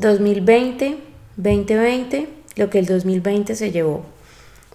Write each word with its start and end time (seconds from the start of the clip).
2020, 0.00 0.96
2020, 1.36 2.28
lo 2.56 2.70
que 2.70 2.78
el 2.78 2.86
2020 2.86 3.54
se 3.54 3.70
llevó. 3.70 4.06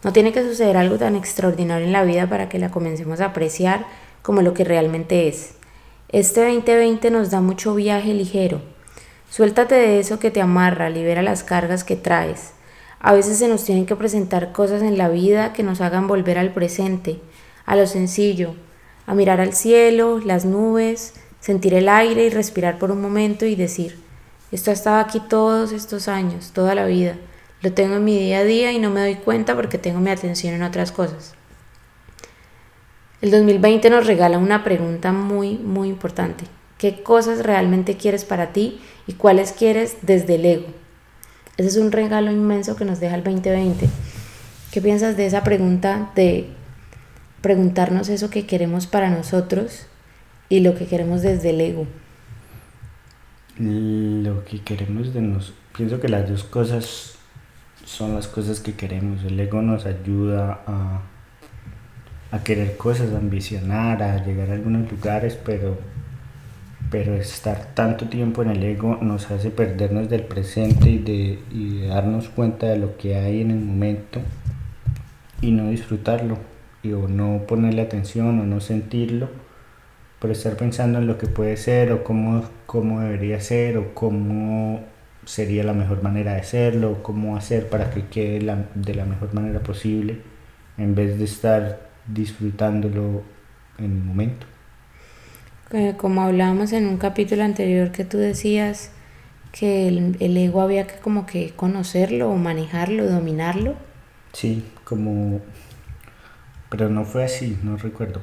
No 0.04 0.14
tiene 0.14 0.32
que 0.32 0.44
suceder 0.44 0.78
algo 0.78 0.98
tan 0.98 1.16
extraordinario 1.16 1.88
en 1.88 1.94
la 1.94 2.04
vida 2.04 2.30
para 2.30 2.48
que 2.48 2.60
la 2.60 2.70
comencemos 2.70 3.22
a 3.22 3.26
apreciar 3.26 3.88
como 4.22 4.44
lo 4.44 4.54
que 4.54 4.64
realmente 4.64 5.28
es. 5.28 5.56
Este 6.10 6.42
2020 6.42 7.10
nos 7.10 7.32
da 7.32 7.42
mucho 7.42 7.74
viaje 7.74 8.14
ligero. 8.14 8.62
Suéltate 9.32 9.74
de 9.74 10.00
eso 10.00 10.20
que 10.20 10.30
te 10.30 10.42
amarra, 10.42 10.92
libera 10.92 11.24
las 11.24 11.44
cargas 11.44 11.84
que 11.84 11.96
traes. 11.96 12.52
A 13.00 13.12
veces 13.14 13.40
se 13.40 13.48
nos 13.48 13.64
tienen 13.64 13.88
que 13.88 13.96
presentar 13.96 14.52
cosas 14.52 14.84
en 14.84 14.96
la 14.96 15.10
vida 15.10 15.54
que 15.54 15.64
nos 15.64 15.82
hagan 15.82 16.08
volver 16.08 16.38
al 16.38 16.54
presente, 16.54 17.20
a 17.66 17.76
lo 17.76 17.88
sencillo, 17.88 18.54
a 19.08 19.16
mirar 19.16 19.42
al 19.42 19.54
cielo, 19.54 20.20
las 20.20 20.46
nubes, 20.46 21.16
sentir 21.40 21.74
el 21.74 21.90
aire 21.90 22.26
y 22.26 22.30
respirar 22.30 22.78
por 22.78 22.92
un 22.92 23.02
momento 23.02 23.48
y 23.48 23.56
decir, 23.56 24.05
esto 24.52 24.70
ha 24.70 24.74
estado 24.74 24.98
aquí 24.98 25.20
todos 25.20 25.72
estos 25.72 26.08
años, 26.08 26.52
toda 26.54 26.76
la 26.76 26.86
vida. 26.86 27.16
Lo 27.62 27.74
tengo 27.74 27.96
en 27.96 28.04
mi 28.04 28.18
día 28.18 28.40
a 28.40 28.44
día 28.44 28.72
y 28.72 28.80
no 28.80 28.90
me 28.90 29.02
doy 29.02 29.16
cuenta 29.16 29.56
porque 29.56 29.78
tengo 29.78 30.00
mi 30.00 30.12
atención 30.12 30.54
en 30.54 30.64
otras 30.64 30.92
cosas. 30.92 31.34
El 33.22 33.32
2020 33.32 33.90
nos 33.90 34.06
regala 34.06 34.38
una 34.38 34.64
pregunta 34.64 35.12
muy, 35.12 35.58
muy 35.58 35.90
importante. 35.90 36.46
¿Qué 36.78 37.02
cosas 37.02 37.44
realmente 37.44 37.98
quieres 37.98 38.26
para 38.26 38.54
ti 38.54 38.82
y 39.08 39.14
cuáles 39.14 39.52
quieres 39.52 39.98
desde 40.04 40.36
el 40.36 40.46
ego? 40.46 40.68
Ese 41.58 41.70
es 41.70 41.78
un 41.78 41.92
regalo 41.92 42.32
inmenso 42.32 42.76
que 42.76 42.86
nos 42.86 43.00
deja 43.00 43.16
el 43.16 43.24
2020. 43.24 43.88
¿Qué 44.72 44.82
piensas 44.82 45.16
de 45.16 45.26
esa 45.26 45.44
pregunta 45.44 46.12
de 46.16 46.50
preguntarnos 47.42 48.10
eso 48.10 48.30
que 48.30 48.46
queremos 48.46 48.88
para 48.88 49.10
nosotros 49.10 49.88
y 50.50 50.60
lo 50.60 50.76
que 50.76 50.86
queremos 50.86 51.22
desde 51.22 51.52
el 51.52 51.62
ego? 51.62 51.88
Lo 53.58 54.44
que 54.44 54.60
queremos 54.60 55.14
de 55.14 55.22
nos... 55.22 55.54
Pienso 55.76 56.00
que 56.00 56.10
las 56.10 56.30
dos 56.30 56.44
cosas 56.44 57.18
son 57.86 58.16
las 58.16 58.28
cosas 58.28 58.60
que 58.60 58.74
queremos. 58.74 59.24
El 59.24 59.40
ego 59.40 59.62
nos 59.62 59.86
ayuda 59.86 60.62
a, 60.68 61.02
a 62.32 62.44
querer 62.44 62.78
cosas, 62.78 63.14
a 63.14 63.18
ambicionar, 63.18 64.02
a 64.04 64.26
llegar 64.26 64.50
a 64.50 64.54
algunos 64.54 64.92
lugares, 64.92 65.38
pero, 65.46 65.78
pero 66.92 67.16
estar 67.16 67.74
tanto 67.74 68.08
tiempo 68.08 68.42
en 68.42 68.50
el 68.50 68.64
ego 68.64 68.98
nos 69.02 69.32
hace 69.32 69.52
perdernos 69.52 70.10
del 70.10 70.24
presente 70.24 70.90
y 70.90 70.98
de, 70.98 71.40
y 71.52 71.88
darnos 71.88 72.30
cuenta 72.30 72.68
de 72.68 72.78
lo 72.78 72.98
que 72.98 73.16
hay 73.16 73.42
en 73.42 73.52
el 73.52 73.60
momento 73.60 74.20
y 75.42 75.52
no 75.52 75.70
disfrutarlo, 75.70 76.38
y, 76.84 76.94
o 76.94 77.08
no 77.08 77.44
ponerle 77.48 77.82
atención 77.82 78.40
o 78.40 78.46
no 78.46 78.60
sentirlo 78.60 79.30
por 80.20 80.32
estar 80.32 80.56
pensando 80.58 81.00
en 81.00 81.08
lo 81.08 81.18
que 81.18 81.28
puede 81.28 81.58
ser 81.58 81.92
o 81.92 82.04
cómo, 82.04 82.44
cómo 82.76 83.00
debería 83.00 83.40
ser 83.40 83.78
o 83.78 83.94
cómo 83.94 84.82
sería 85.26 85.64
la 85.64 85.74
mejor 85.74 86.04
manera 86.04 86.34
de 86.34 86.42
hacerlo 86.42 87.02
cómo 87.02 87.38
hacer 87.38 87.70
para 87.70 87.90
que 87.90 88.06
quede 88.08 88.40
de 88.76 88.96
la 88.96 89.06
mejor 89.06 89.34
manera 89.34 89.62
posible 89.62 90.22
en 90.78 90.94
vez 90.94 91.18
de 91.18 91.24
estar 91.24 91.90
disfrutándolo 92.06 93.24
en 93.80 93.86
el 93.86 94.04
momento. 94.04 94.46
Como 95.98 96.22
hablábamos 96.22 96.74
en 96.74 96.86
un 96.86 96.98
capítulo 96.98 97.44
anterior 97.44 97.92
que 97.92 98.04
tú 98.04 98.18
decías 98.18 98.92
que 99.52 99.88
el, 99.88 100.18
el 100.20 100.36
ego 100.36 100.62
había 100.62 100.86
que 100.86 101.00
como 101.00 101.26
que 101.26 101.52
conocerlo 101.56 102.30
o 102.30 102.36
manejarlo, 102.36 103.08
dominarlo. 103.10 103.76
Sí, 104.34 104.66
como... 104.84 105.40
Pero 106.70 106.90
no 106.90 107.06
fue 107.06 107.24
así, 107.24 107.58
no 107.64 107.78
recuerdo 107.78 108.22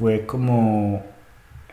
fue 0.00 0.24
como 0.24 1.02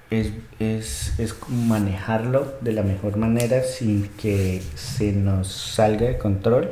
es, 0.09 0.31
es, 0.59 1.19
es 1.19 1.35
manejarlo 1.49 2.53
de 2.61 2.71
la 2.71 2.83
mejor 2.83 3.17
manera 3.17 3.63
sin 3.63 4.07
que 4.09 4.61
se 4.75 5.11
nos 5.11 5.47
salga 5.47 6.07
de 6.07 6.17
control. 6.17 6.71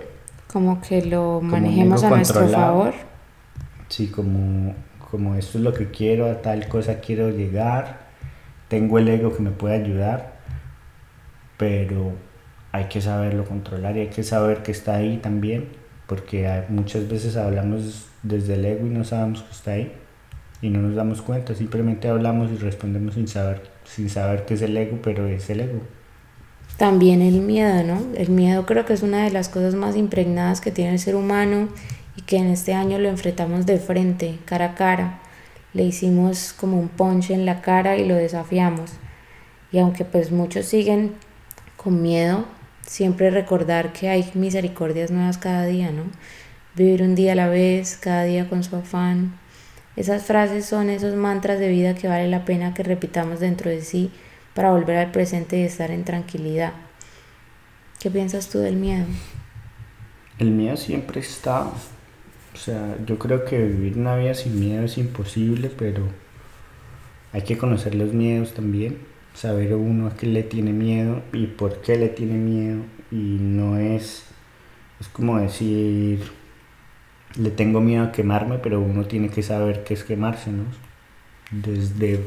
Como 0.51 0.81
que 0.81 1.03
lo 1.03 1.41
manejemos 1.41 2.03
a 2.03 2.09
nuestro 2.09 2.47
favor. 2.47 2.93
Sí, 3.89 4.07
como, 4.07 4.73
como 5.11 5.35
esto 5.35 5.57
es 5.57 5.63
lo 5.63 5.73
que 5.73 5.91
quiero, 5.91 6.29
a 6.29 6.41
tal 6.41 6.67
cosa 6.67 6.99
quiero 7.01 7.29
llegar, 7.29 8.05
tengo 8.69 8.99
el 8.99 9.07
ego 9.09 9.35
que 9.35 9.43
me 9.43 9.51
puede 9.51 9.75
ayudar, 9.75 10.35
pero 11.57 12.13
hay 12.71 12.85
que 12.85 13.01
saberlo 13.01 13.45
controlar 13.45 13.97
y 13.97 14.01
hay 14.01 14.09
que 14.09 14.23
saber 14.23 14.63
que 14.63 14.71
está 14.71 14.95
ahí 14.95 15.17
también, 15.17 15.67
porque 16.07 16.63
muchas 16.69 17.07
veces 17.07 17.35
hablamos 17.35 18.07
desde 18.23 18.55
el 18.55 18.65
ego 18.65 18.87
y 18.87 18.89
no 18.89 19.03
sabemos 19.03 19.43
que 19.43 19.51
está 19.51 19.71
ahí 19.71 19.93
y 20.65 20.71
no 20.71 20.81
nos 20.81 20.95
damos 20.95 21.21
cuenta, 21.21 21.53
simplemente 21.53 22.07
hablamos 22.07 22.49
y 22.51 22.55
respondemos 22.55 23.13
sin 23.13 23.27
saber, 23.27 23.61
sin 23.83 24.09
saber 24.09 24.45
qué 24.45 24.55
es 24.55 24.63
el 24.63 24.75
ego, 24.75 24.97
pero 25.03 25.27
es 25.27 25.47
el 25.51 25.59
ego. 25.59 25.79
También 26.77 27.21
el 27.21 27.41
miedo, 27.41 27.83
¿no? 27.83 28.01
El 28.17 28.29
miedo 28.29 28.65
creo 28.65 28.83
que 28.83 28.93
es 28.93 29.03
una 29.03 29.23
de 29.23 29.29
las 29.29 29.47
cosas 29.47 29.75
más 29.75 29.95
impregnadas 29.95 30.61
que 30.61 30.71
tiene 30.71 30.93
el 30.93 30.99
ser 30.99 31.15
humano 31.15 31.69
y 32.17 32.23
que 32.23 32.37
en 32.37 32.47
este 32.47 32.73
año 32.73 32.97
lo 32.97 33.09
enfrentamos 33.09 33.67
de 33.67 33.77
frente, 33.77 34.39
cara 34.45 34.71
a 34.71 34.73
cara. 34.73 35.19
Le 35.73 35.83
hicimos 35.83 36.51
como 36.53 36.79
un 36.79 36.89
ponche 36.89 37.35
en 37.35 37.45
la 37.45 37.61
cara 37.61 37.97
y 37.97 38.07
lo 38.07 38.15
desafiamos. 38.15 38.93
Y 39.71 39.77
aunque 39.77 40.03
pues 40.03 40.31
muchos 40.31 40.65
siguen 40.65 41.11
con 41.77 42.01
miedo, 42.01 42.45
siempre 42.81 43.29
recordar 43.29 43.93
que 43.93 44.09
hay 44.09 44.31
misericordias 44.33 45.11
nuevas 45.11 45.37
cada 45.37 45.65
día, 45.65 45.91
¿no? 45.91 46.05
Vivir 46.75 47.03
un 47.03 47.13
día 47.13 47.33
a 47.33 47.35
la 47.35 47.49
vez, 47.49 47.97
cada 48.01 48.23
día 48.23 48.49
con 48.49 48.63
su 48.63 48.75
afán, 48.75 49.44
esas 49.95 50.23
frases 50.23 50.65
son 50.65 50.89
esos 50.89 51.15
mantras 51.15 51.59
de 51.59 51.69
vida 51.69 51.95
que 51.95 52.07
vale 52.07 52.27
la 52.27 52.43
pena 52.43 52.73
que 52.73 52.83
repitamos 52.83 53.39
dentro 53.39 53.69
de 53.69 53.81
sí 53.81 54.11
para 54.53 54.71
volver 54.71 54.97
al 54.97 55.11
presente 55.11 55.57
y 55.59 55.63
estar 55.63 55.91
en 55.91 56.03
tranquilidad. 56.03 56.73
¿Qué 57.99 58.11
piensas 58.11 58.49
tú 58.49 58.59
del 58.59 58.75
miedo? 58.75 59.05
El 60.37 60.51
miedo 60.51 60.75
siempre 60.75 61.21
está. 61.21 61.71
O 62.53 62.57
sea, 62.57 62.97
yo 63.05 63.17
creo 63.17 63.45
que 63.45 63.57
vivir 63.57 63.97
una 63.97 64.15
vida 64.15 64.33
sin 64.33 64.59
miedo 64.59 64.83
es 64.83 64.97
imposible, 64.97 65.71
pero 65.77 66.07
hay 67.33 67.41
que 67.41 67.57
conocer 67.57 67.95
los 67.95 68.13
miedos 68.13 68.53
también, 68.53 68.97
saber 69.33 69.73
uno 69.75 70.07
a 70.07 70.15
qué 70.15 70.27
le 70.27 70.43
tiene 70.43 70.71
miedo 70.71 71.21
y 71.33 71.47
por 71.47 71.81
qué 71.81 71.97
le 71.97 72.09
tiene 72.09 72.35
miedo. 72.35 72.81
Y 73.11 73.37
no 73.39 73.77
es, 73.77 74.25
es 74.99 75.07
como 75.09 75.39
decir, 75.39 76.21
le 77.37 77.51
tengo 77.51 77.81
miedo 77.81 78.03
a 78.05 78.11
quemarme, 78.11 78.57
pero 78.59 78.79
uno 78.81 79.05
tiene 79.05 79.29
que 79.29 79.43
saber 79.43 79.83
qué 79.83 79.93
es 79.93 80.03
quemarse, 80.03 80.51
¿no? 80.51 80.63
Desde, 81.51 82.21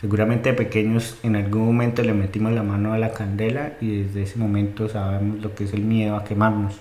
seguramente 0.00 0.52
pequeños 0.52 1.18
en 1.22 1.36
algún 1.36 1.66
momento 1.66 2.02
le 2.02 2.14
metimos 2.14 2.52
la 2.52 2.62
mano 2.62 2.92
a 2.92 2.98
la 2.98 3.12
candela 3.12 3.76
y 3.80 4.02
desde 4.02 4.22
ese 4.22 4.38
momento 4.38 4.88
sabemos 4.88 5.40
lo 5.42 5.54
que 5.54 5.64
es 5.64 5.72
el 5.74 5.82
miedo 5.82 6.16
a 6.16 6.24
quemarnos. 6.24 6.76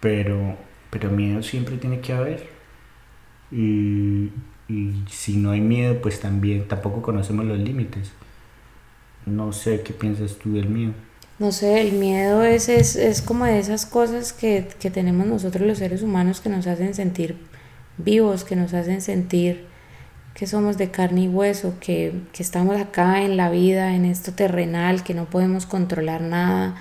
Pero, 0.00 0.56
pero 0.90 1.10
miedo 1.10 1.42
siempre 1.42 1.76
tiene 1.76 2.00
que 2.00 2.12
haber. 2.12 2.48
Y, 3.50 4.30
y 4.68 5.04
si 5.08 5.36
no 5.36 5.50
hay 5.52 5.60
miedo, 5.60 6.00
pues 6.02 6.20
también 6.20 6.66
tampoco 6.68 7.02
conocemos 7.02 7.44
los 7.44 7.58
límites. 7.58 8.12
No 9.26 9.52
sé 9.52 9.82
qué 9.82 9.92
piensas 9.92 10.38
tú 10.38 10.54
del 10.54 10.68
miedo 10.68 10.94
no 11.42 11.50
sé, 11.50 11.80
el 11.80 11.94
miedo 11.94 12.44
es, 12.44 12.68
es, 12.68 12.94
es 12.94 13.20
como 13.20 13.46
de 13.46 13.58
esas 13.58 13.84
cosas 13.84 14.32
que, 14.32 14.68
que, 14.78 14.92
tenemos 14.92 15.26
nosotros 15.26 15.66
los 15.66 15.78
seres 15.78 16.02
humanos 16.02 16.40
que 16.40 16.48
nos 16.48 16.68
hacen 16.68 16.94
sentir 16.94 17.36
vivos, 17.98 18.44
que 18.44 18.54
nos 18.54 18.72
hacen 18.74 19.00
sentir 19.00 19.66
que 20.34 20.46
somos 20.46 20.78
de 20.78 20.92
carne 20.92 21.22
y 21.22 21.28
hueso, 21.28 21.74
que, 21.80 22.14
que 22.32 22.44
estamos 22.44 22.80
acá 22.80 23.22
en 23.22 23.36
la 23.36 23.50
vida, 23.50 23.96
en 23.96 24.04
esto 24.04 24.32
terrenal, 24.32 25.02
que 25.02 25.14
no 25.14 25.24
podemos 25.24 25.66
controlar 25.66 26.20
nada, 26.20 26.76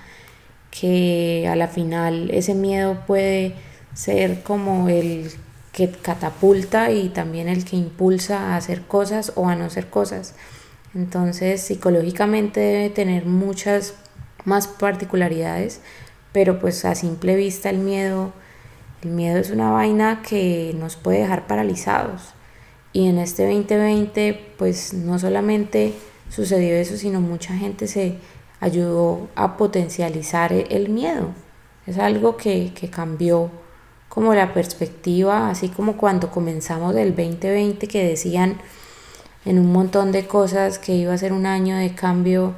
que 0.69 1.47
a 1.49 1.55
la 1.55 1.67
final 1.67 2.29
ese 2.29 2.53
miedo 2.53 3.01
puede 3.07 3.55
ser 3.95 4.43
como 4.43 4.89
el 4.89 5.31
que 5.71 5.89
catapulta 5.89 6.91
y 6.91 7.09
también 7.09 7.49
el 7.49 7.65
que 7.65 7.77
impulsa 7.77 8.53
a 8.53 8.57
hacer 8.57 8.83
cosas 8.83 9.33
o 9.35 9.47
a 9.47 9.55
no 9.55 9.65
hacer 9.65 9.87
cosas. 9.89 10.35
Entonces 10.93 11.61
psicológicamente 11.61 12.59
debe 12.59 12.89
tener 12.91 13.25
muchas 13.25 13.95
más 14.45 14.67
particularidades, 14.67 15.81
pero 16.31 16.59
pues 16.59 16.85
a 16.85 16.95
simple 16.95 17.35
vista 17.35 17.69
el 17.69 17.79
miedo, 17.79 18.33
el 19.01 19.11
miedo 19.11 19.39
es 19.39 19.51
una 19.51 19.71
vaina 19.71 20.21
que 20.21 20.75
nos 20.77 20.95
puede 20.95 21.19
dejar 21.19 21.47
paralizados. 21.47 22.33
Y 22.93 23.07
en 23.07 23.17
este 23.17 23.45
2020 23.45 24.53
pues 24.57 24.93
no 24.93 25.19
solamente 25.19 25.93
sucedió 26.29 26.75
eso, 26.75 26.97
sino 26.97 27.21
mucha 27.21 27.55
gente 27.55 27.87
se 27.87 28.17
ayudó 28.59 29.29
a 29.35 29.57
potencializar 29.57 30.53
el 30.53 30.89
miedo. 30.89 31.29
Es 31.87 31.97
algo 31.97 32.37
que, 32.37 32.73
que 32.73 32.89
cambió 32.89 33.49
como 34.07 34.33
la 34.33 34.53
perspectiva, 34.53 35.49
así 35.49 35.69
como 35.69 35.97
cuando 35.97 36.31
comenzamos 36.31 36.95
el 36.95 37.15
2020 37.15 37.87
que 37.87 38.05
decían 38.05 38.57
en 39.45 39.57
un 39.57 39.71
montón 39.71 40.11
de 40.11 40.27
cosas 40.27 40.79
que 40.79 40.93
iba 40.93 41.13
a 41.13 41.17
ser 41.17 41.33
un 41.33 41.45
año 41.45 41.77
de 41.77 41.95
cambio 41.95 42.53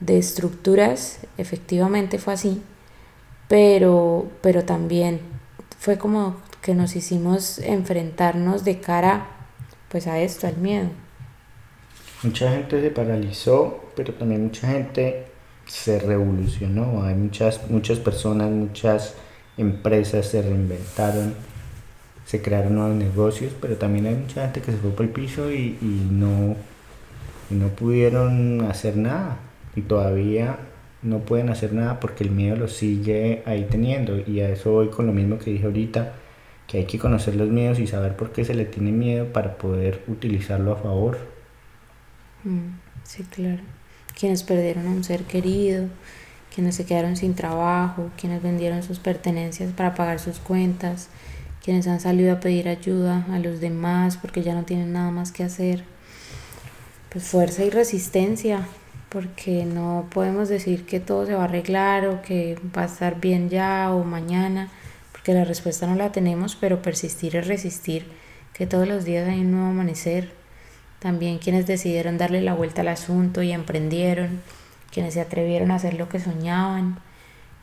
de 0.00 0.18
estructuras, 0.18 1.20
efectivamente 1.38 2.18
fue 2.18 2.34
así, 2.34 2.62
pero, 3.48 4.28
pero 4.42 4.64
también 4.64 5.20
fue 5.78 5.98
como 5.98 6.36
que 6.62 6.74
nos 6.74 6.96
hicimos 6.96 7.58
enfrentarnos 7.58 8.64
de 8.64 8.80
cara 8.80 9.28
pues 9.88 10.06
a 10.06 10.18
esto, 10.18 10.46
al 10.46 10.56
miedo. 10.56 10.88
Mucha 12.22 12.50
gente 12.50 12.80
se 12.80 12.90
paralizó, 12.90 13.84
pero 13.94 14.14
también 14.14 14.44
mucha 14.44 14.68
gente 14.68 15.26
se 15.66 15.98
revolucionó. 15.98 17.04
Hay 17.04 17.14
muchas, 17.14 17.70
muchas 17.70 17.98
personas, 17.98 18.50
muchas 18.50 19.14
empresas 19.56 20.26
se 20.26 20.42
reinventaron, 20.42 21.34
se 22.24 22.42
crearon 22.42 22.74
nuevos 22.74 22.96
negocios, 22.96 23.52
pero 23.60 23.76
también 23.76 24.06
hay 24.06 24.14
mucha 24.14 24.42
gente 24.42 24.60
que 24.60 24.72
se 24.72 24.78
fue 24.78 24.90
por 24.90 25.06
el 25.06 25.12
piso 25.12 25.52
y, 25.52 25.78
no, 26.10 26.56
y 27.50 27.54
no 27.54 27.68
pudieron 27.68 28.62
hacer 28.62 28.96
nada. 28.96 29.38
Y 29.76 29.82
todavía 29.82 30.58
no 31.02 31.20
pueden 31.20 31.50
hacer 31.50 31.72
nada 31.72 32.00
porque 32.00 32.24
el 32.24 32.30
miedo 32.30 32.56
lo 32.56 32.68
sigue 32.68 33.42
ahí 33.46 33.66
teniendo. 33.70 34.18
Y 34.26 34.40
a 34.40 34.48
eso 34.50 34.72
voy 34.72 34.88
con 34.88 35.06
lo 35.06 35.12
mismo 35.12 35.38
que 35.38 35.52
dije 35.52 35.66
ahorita, 35.66 36.14
que 36.66 36.78
hay 36.78 36.84
que 36.86 36.98
conocer 36.98 37.36
los 37.36 37.48
miedos 37.48 37.78
y 37.78 37.86
saber 37.86 38.16
por 38.16 38.32
qué 38.32 38.44
se 38.44 38.54
le 38.54 38.64
tiene 38.64 38.90
miedo 38.92 39.32
para 39.32 39.56
poder 39.56 40.02
utilizarlo 40.08 40.72
a 40.72 40.76
favor. 40.76 41.18
Mm, 42.44 42.78
sí, 43.04 43.22
claro. 43.24 43.62
Quienes 44.18 44.42
perdieron 44.42 44.86
a 44.86 44.90
un 44.90 45.04
ser 45.04 45.24
querido, 45.24 45.88
quienes 46.54 46.74
se 46.74 46.86
quedaron 46.86 47.16
sin 47.16 47.34
trabajo, 47.34 48.10
quienes 48.18 48.42
vendieron 48.42 48.82
sus 48.82 48.98
pertenencias 48.98 49.72
para 49.72 49.94
pagar 49.94 50.18
sus 50.18 50.38
cuentas, 50.38 51.08
quienes 51.62 51.86
han 51.86 52.00
salido 52.00 52.32
a 52.32 52.40
pedir 52.40 52.68
ayuda 52.68 53.26
a 53.30 53.38
los 53.38 53.60
demás 53.60 54.16
porque 54.16 54.42
ya 54.42 54.54
no 54.54 54.64
tienen 54.64 54.92
nada 54.92 55.10
más 55.10 55.32
que 55.32 55.44
hacer. 55.44 55.84
Pues 57.10 57.24
fuerza 57.24 57.64
y 57.64 57.70
resistencia, 57.70 58.66
porque 59.16 59.64
no 59.64 60.08
podemos 60.10 60.50
decir 60.50 60.84
que 60.84 61.00
todo 61.00 61.24
se 61.24 61.32
va 61.32 61.40
a 61.40 61.44
arreglar 61.44 62.06
o 62.06 62.20
que 62.20 62.58
va 62.76 62.82
a 62.82 62.84
estar 62.84 63.18
bien 63.18 63.48
ya 63.48 63.90
o 63.90 64.04
mañana, 64.04 64.68
porque 65.10 65.32
la 65.32 65.46
respuesta 65.46 65.86
no 65.86 65.94
la 65.94 66.12
tenemos, 66.12 66.54
pero 66.54 66.82
persistir 66.82 67.34
es 67.34 67.46
resistir, 67.46 68.04
que 68.52 68.66
todos 68.66 68.86
los 68.86 69.06
días 69.06 69.26
hay 69.26 69.40
un 69.40 69.52
nuevo 69.52 69.68
amanecer. 69.68 70.32
También 70.98 71.38
quienes 71.38 71.66
decidieron 71.66 72.18
darle 72.18 72.42
la 72.42 72.52
vuelta 72.52 72.82
al 72.82 72.88
asunto 72.88 73.42
y 73.42 73.52
emprendieron, 73.52 74.42
quienes 74.92 75.14
se 75.14 75.22
atrevieron 75.22 75.70
a 75.70 75.76
hacer 75.76 75.94
lo 75.94 76.10
que 76.10 76.20
soñaban, 76.20 76.98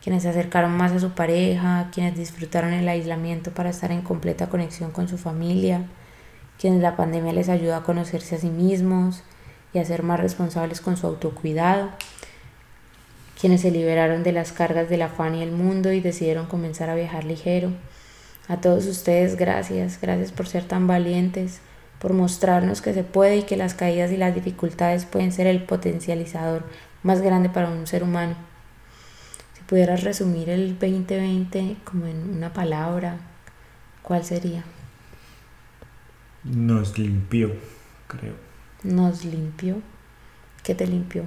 quienes 0.02 0.24
se 0.24 0.30
acercaron 0.30 0.76
más 0.76 0.90
a 0.90 0.98
su 0.98 1.10
pareja, 1.10 1.88
quienes 1.92 2.16
disfrutaron 2.16 2.72
el 2.72 2.88
aislamiento 2.88 3.52
para 3.52 3.70
estar 3.70 3.92
en 3.92 4.02
completa 4.02 4.48
conexión 4.48 4.90
con 4.90 5.06
su 5.06 5.18
familia, 5.18 5.84
quienes 6.58 6.82
la 6.82 6.96
pandemia 6.96 7.32
les 7.32 7.48
ayudó 7.48 7.76
a 7.76 7.84
conocerse 7.84 8.34
a 8.34 8.38
sí 8.38 8.50
mismos, 8.50 9.22
y 9.74 9.78
a 9.80 10.02
más 10.02 10.20
responsables 10.20 10.80
con 10.80 10.96
su 10.96 11.08
autocuidado, 11.08 11.90
quienes 13.38 13.62
se 13.62 13.72
liberaron 13.72 14.22
de 14.22 14.30
las 14.30 14.52
cargas 14.52 14.88
del 14.88 15.02
afán 15.02 15.34
y 15.34 15.42
el 15.42 15.50
mundo 15.50 15.92
y 15.92 16.00
decidieron 16.00 16.46
comenzar 16.46 16.88
a 16.88 16.94
viajar 16.94 17.24
ligero. 17.24 17.72
A 18.46 18.60
todos 18.60 18.86
ustedes, 18.86 19.36
gracias, 19.36 20.00
gracias 20.00 20.30
por 20.30 20.46
ser 20.46 20.64
tan 20.64 20.86
valientes, 20.86 21.60
por 21.98 22.12
mostrarnos 22.12 22.82
que 22.82 22.94
se 22.94 23.02
puede 23.02 23.38
y 23.38 23.42
que 23.42 23.56
las 23.56 23.74
caídas 23.74 24.12
y 24.12 24.16
las 24.16 24.34
dificultades 24.34 25.06
pueden 25.06 25.32
ser 25.32 25.48
el 25.48 25.64
potencializador 25.64 26.62
más 27.02 27.20
grande 27.20 27.48
para 27.48 27.68
un 27.68 27.88
ser 27.88 28.04
humano. 28.04 28.36
Si 29.54 29.62
pudieras 29.64 30.04
resumir 30.04 30.50
el 30.50 30.78
2020 30.78 31.76
como 31.84 32.06
en 32.06 32.36
una 32.36 32.52
palabra, 32.52 33.16
¿cuál 34.02 34.24
sería? 34.24 34.62
Nos 36.44 36.96
limpió, 36.96 37.50
creo 38.06 38.43
nos 38.84 39.24
limpió. 39.24 39.76
¿Qué 40.62 40.74
te 40.74 40.86
limpió? 40.86 41.24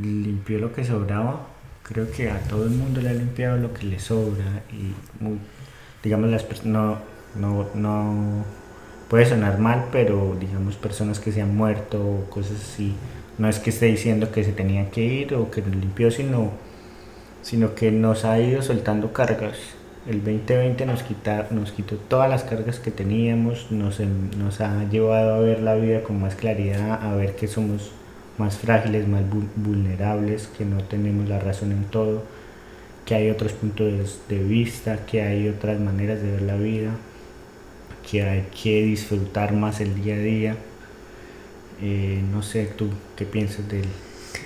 Limpió 0.00 0.58
lo 0.58 0.72
que 0.72 0.84
sobraba. 0.84 1.46
Creo 1.82 2.10
que 2.10 2.30
a 2.30 2.38
todo 2.40 2.64
el 2.64 2.70
mundo 2.70 3.00
le 3.00 3.10
ha 3.10 3.14
limpiado 3.14 3.56
lo 3.58 3.74
que 3.74 3.84
le 3.84 3.98
sobra 3.98 4.62
y 4.72 4.94
digamos 6.02 6.30
las 6.30 6.64
no, 6.64 6.98
no, 7.34 7.68
no 7.74 8.44
puede 9.08 9.26
sonar 9.26 9.58
mal, 9.58 9.88
pero 9.90 10.36
digamos 10.38 10.76
personas 10.76 11.18
que 11.18 11.32
se 11.32 11.42
han 11.42 11.56
muerto 11.56 12.00
o 12.00 12.30
cosas 12.30 12.60
así. 12.60 12.94
No 13.38 13.48
es 13.48 13.58
que 13.58 13.70
esté 13.70 13.86
diciendo 13.86 14.30
que 14.30 14.44
se 14.44 14.52
tenía 14.52 14.90
que 14.90 15.02
ir 15.02 15.34
o 15.34 15.50
que 15.50 15.60
nos 15.60 15.74
limpió, 15.74 16.10
sino, 16.10 16.52
sino 17.42 17.74
que 17.74 17.90
nos 17.90 18.24
ha 18.24 18.38
ido 18.38 18.62
soltando 18.62 19.12
cargas 19.12 19.58
el 20.06 20.24
2020 20.24 20.84
nos, 20.86 21.02
quita, 21.02 21.46
nos 21.50 21.70
quitó 21.70 21.96
todas 21.96 22.28
las 22.28 22.42
cargas 22.42 22.80
que 22.80 22.90
teníamos, 22.90 23.70
nos, 23.70 24.00
ha 24.60 24.84
llevado 24.90 25.34
a 25.34 25.38
ver 25.38 25.60
la 25.60 25.74
vida 25.76 26.02
con 26.02 26.20
más 26.20 26.34
claridad, 26.34 27.00
a 27.02 27.14
ver 27.14 27.36
que 27.36 27.46
somos 27.46 27.92
más 28.36 28.56
frágiles, 28.58 29.06
más 29.06 29.22
vulnerables, 29.56 30.48
que 30.58 30.64
no 30.64 30.82
tenemos 30.84 31.28
la 31.28 31.38
razón 31.38 31.70
en 31.70 31.84
todo, 31.84 32.24
que 33.04 33.14
hay 33.14 33.30
otros 33.30 33.52
puntos 33.52 34.18
de 34.28 34.38
vista, 34.38 35.06
que 35.06 35.22
hay 35.22 35.48
otras 35.48 35.78
maneras 35.78 36.20
de 36.20 36.32
ver 36.32 36.42
la 36.42 36.56
vida, 36.56 36.90
que 38.10 38.24
hay 38.24 38.46
que 38.62 38.82
disfrutar 38.82 39.52
más 39.52 39.80
el 39.80 40.02
día 40.02 40.16
a 40.16 40.18
día. 40.18 40.56
Eh, 41.80 42.22
no 42.32 42.42
sé, 42.42 42.66
tú, 42.76 42.88
¿qué 43.16 43.24
piensas 43.24 43.68
de 43.68 43.82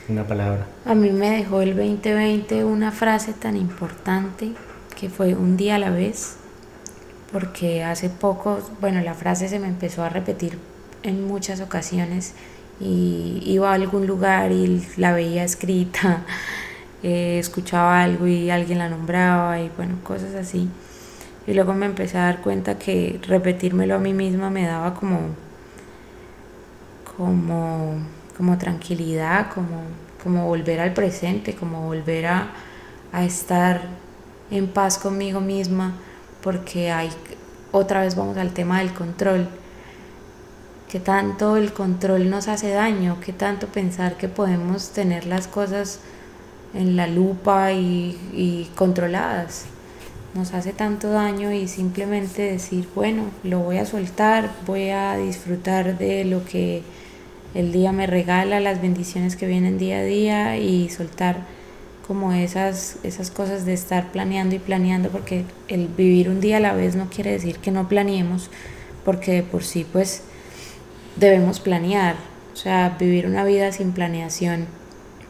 una 0.09 0.27
palabra? 0.27 0.67
A 0.85 0.95
mí 0.95 1.11
me 1.11 1.31
dejó 1.31 1.63
el 1.63 1.77
2020 1.77 2.65
una 2.65 2.93
frase 2.93 3.33
tan 3.33 3.57
importante 3.57 4.53
que 4.99 5.09
fue 5.11 5.35
un 5.35 5.57
día 5.57 5.77
a 5.77 5.79
la 5.79 5.91
vez, 5.91 6.37
porque 7.31 7.85
hace 7.85 8.09
poco, 8.09 8.59
bueno, 8.81 9.01
la 9.03 9.15
frase 9.15 9.49
se 9.49 9.59
me 9.59 9.69
empezó 9.69 10.03
a 10.03 10.09
repetir 10.09 10.59
en 11.03 11.27
muchas 11.27 11.61
ocasiones 11.61 12.35
y 12.81 13.43
iba 13.45 13.71
a 13.71 13.75
algún 13.75 14.07
lugar 14.07 14.53
y 14.53 14.85
la 14.97 15.13
veía 15.13 15.45
escrita, 15.45 16.25
eh, 17.03 17.39
escuchaba 17.39 18.03
algo 18.03 18.27
y 18.27 18.51
alguien 18.51 18.79
la 18.79 18.89
nombraba 18.89 19.61
y 19.61 19.71
bueno, 19.77 19.97
cosas 20.03 20.35
así. 20.35 20.69
Y 21.47 21.55
luego 21.55 21.75
me 21.75 21.87
empecé 21.87 22.19
a 22.19 22.23
dar 22.23 22.41
cuenta 22.41 22.77
que 22.79 23.21
repetírmelo 23.23 23.95
a 23.95 23.99
mí 23.99 24.13
misma 24.13 24.51
me 24.51 24.67
daba 24.67 24.95
como, 24.95 25.21
como, 27.17 27.99
como 28.37 28.59
tranquilidad, 28.59 29.53
como, 29.53 29.83
como 30.23 30.47
volver 30.47 30.81
al 30.81 30.93
presente, 30.93 31.55
como 31.55 31.83
volver 31.83 32.27
a, 32.27 32.51
a 33.13 33.25
estar 33.25 34.06
en 34.51 34.69
paz 34.69 34.99
conmigo 34.99 35.41
misma, 35.41 35.95
porque 36.43 36.91
hay, 36.91 37.11
otra 37.73 38.01
vez 38.01 38.15
vamos 38.15 38.37
al 38.37 38.53
tema 38.53 38.79
del 38.81 38.93
control, 38.93 39.49
que 40.89 41.01
tanto 41.01 41.57
el 41.57 41.73
control 41.73 42.31
nos 42.31 42.49
hace 42.49 42.71
daño, 42.71 43.19
que 43.21 43.33
tanto 43.33 43.67
pensar 43.67 44.17
que 44.17 44.29
podemos 44.29 44.91
tener 44.91 45.27
las 45.27 45.49
cosas 45.49 46.01
en 46.75 46.97
la 46.97 47.07
lupa 47.07 47.73
y, 47.73 48.19
y 48.33 48.71
controladas. 48.77 49.65
Nos 50.35 50.53
hace 50.53 50.73
tanto 50.73 51.11
daño 51.11 51.53
y 51.53 51.67
simplemente 51.67 52.43
decir, 52.43 52.89
bueno, 52.95 53.25
lo 53.43 53.61
voy 53.61 53.79
a 53.79 53.87
soltar, 53.87 54.51
voy 54.67 54.91
a 54.91 55.17
disfrutar 55.17 55.99
de 55.99 56.25
lo 56.25 56.45
que 56.45 56.83
el 57.55 57.73
día 57.73 57.91
me 57.91 58.07
regala, 58.07 58.61
las 58.61 58.83
bendiciones 58.83 59.35
que 59.35 59.47
vienen 59.47 59.79
día 59.79 59.99
a 59.99 60.03
día 60.03 60.57
y 60.59 60.91
soltar 60.91 61.39
como 62.07 62.33
esas, 62.33 62.99
esas 63.03 63.31
cosas 63.31 63.65
de 63.65 63.75
estar 63.75 64.13
planeando 64.13 64.55
y 64.55 64.59
planeando, 64.59 65.09
porque 65.09 65.45
el 65.69 65.89
vivir 65.89 66.29
un 66.29 66.41
día 66.41 66.59
a 66.59 66.61
la 66.61 66.75
vez 66.75 66.95
no 66.95 67.09
quiere 67.11 67.33
decir 67.33 67.59
que 67.59 67.71
no 67.71 67.89
planeemos, 67.89 68.51
porque 69.05 69.33
de 69.33 69.43
por 69.43 69.65
sí 69.65 69.87
pues 69.91 70.23
debemos 71.17 71.61
planear, 71.61 72.17
o 72.53 72.57
sea, 72.57 72.97
vivir 72.99 73.27
una 73.27 73.45
vida 73.45 73.73
sin 73.73 73.93
planeación 73.93 74.67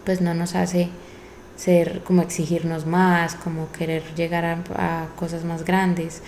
pues 0.04 0.20
no 0.20 0.34
nos 0.34 0.54
hace 0.54 0.88
ser 1.56 2.02
como 2.04 2.22
exigirnos 2.22 2.86
más, 2.86 3.34
como 3.34 3.72
querer 3.72 4.02
llegar 4.14 4.44
a, 4.44 5.08
cosas 5.16 5.44
más 5.44 5.64
grandes, 5.64 6.22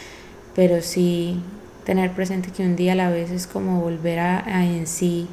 pero 0.54 0.80
sí 0.82 1.42
tener 1.84 2.12
presente 2.12 2.50
que 2.50 2.64
un 2.64 2.74
día 2.74 2.92
a 2.92 2.96
la 2.96 3.10
vez 3.10 3.30
es 3.30 3.46
como 3.46 3.80
volver 3.80 4.18
a, 4.18 4.44
a 4.44 4.64
en 4.64 4.86
sí 4.86 5.28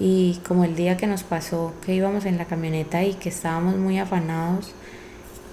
y 0.00 0.40
como 0.48 0.64
el 0.64 0.74
día 0.74 0.96
que 0.96 1.06
nos 1.06 1.22
pasó, 1.22 1.74
que 1.84 1.94
íbamos 1.94 2.24
en 2.24 2.38
la 2.38 2.46
camioneta 2.46 3.04
y 3.04 3.12
que 3.12 3.28
estábamos 3.28 3.76
muy 3.76 3.98
afanados 3.98 4.72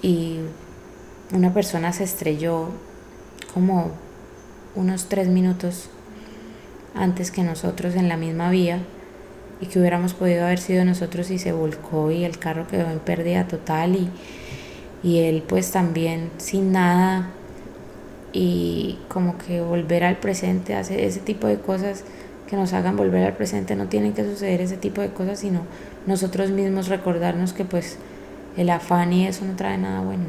y 0.00 0.38
una 1.34 1.52
persona 1.52 1.92
se 1.92 2.04
estrelló 2.04 2.70
como 3.52 3.90
unos 4.74 5.10
tres 5.10 5.28
minutos 5.28 5.90
antes 6.94 7.30
que 7.30 7.42
nosotros 7.42 7.94
en 7.94 8.08
la 8.08 8.16
misma 8.16 8.50
vía 8.50 8.80
y 9.60 9.66
que 9.66 9.80
hubiéramos 9.80 10.14
podido 10.14 10.44
haber 10.44 10.58
sido 10.58 10.82
nosotros 10.86 11.30
y 11.30 11.38
se 11.38 11.52
volcó 11.52 12.10
y 12.10 12.24
el 12.24 12.38
carro 12.38 12.66
quedó 12.66 12.90
en 12.90 13.00
pérdida 13.00 13.46
total 13.46 13.96
y, 13.96 14.08
y 15.02 15.18
él 15.18 15.44
pues 15.46 15.70
también 15.72 16.30
sin 16.38 16.72
nada 16.72 17.28
y 18.32 18.98
como 19.08 19.36
que 19.36 19.60
volver 19.60 20.04
al 20.04 20.16
presente, 20.16 20.74
hacer 20.74 21.00
ese 21.00 21.20
tipo 21.20 21.46
de 21.46 21.58
cosas 21.58 22.04
que 22.48 22.56
nos 22.56 22.72
hagan 22.72 22.96
volver 22.96 23.26
al 23.26 23.34
presente, 23.34 23.76
no 23.76 23.86
tienen 23.86 24.14
que 24.14 24.24
suceder 24.24 24.60
ese 24.60 24.76
tipo 24.76 25.00
de 25.00 25.08
cosas, 25.08 25.40
sino 25.40 25.60
nosotros 26.06 26.50
mismos 26.50 26.88
recordarnos 26.88 27.52
que 27.52 27.64
pues 27.64 27.98
el 28.56 28.70
afán 28.70 29.12
y 29.12 29.26
eso 29.26 29.44
no 29.44 29.54
trae 29.54 29.76
nada 29.78 30.00
bueno. 30.00 30.24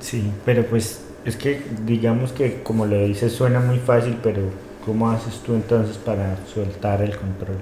Sí, 0.00 0.30
pero 0.44 0.66
pues 0.66 1.00
es 1.24 1.36
que 1.36 1.62
digamos 1.86 2.32
que 2.32 2.62
como 2.62 2.86
lo 2.86 3.04
dices 3.04 3.32
suena 3.32 3.60
muy 3.60 3.78
fácil, 3.78 4.18
pero 4.22 4.42
¿cómo 4.84 5.10
haces 5.10 5.40
tú 5.40 5.54
entonces 5.54 5.96
para 5.98 6.36
soltar 6.52 7.02
el 7.02 7.16
control? 7.16 7.56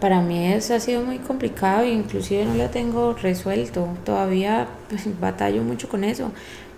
Para 0.00 0.20
mí 0.20 0.52
eso 0.52 0.74
ha 0.74 0.80
sido 0.80 1.02
muy 1.02 1.18
complicado 1.18 1.82
e 1.82 1.90
inclusive 1.90 2.44
no 2.44 2.54
lo 2.54 2.68
tengo 2.70 3.14
resuelto. 3.14 3.88
Todavía 4.04 4.66
pues, 4.88 5.08
batallo 5.20 5.62
mucho 5.62 5.88
con 5.88 6.04
eso, 6.04 6.32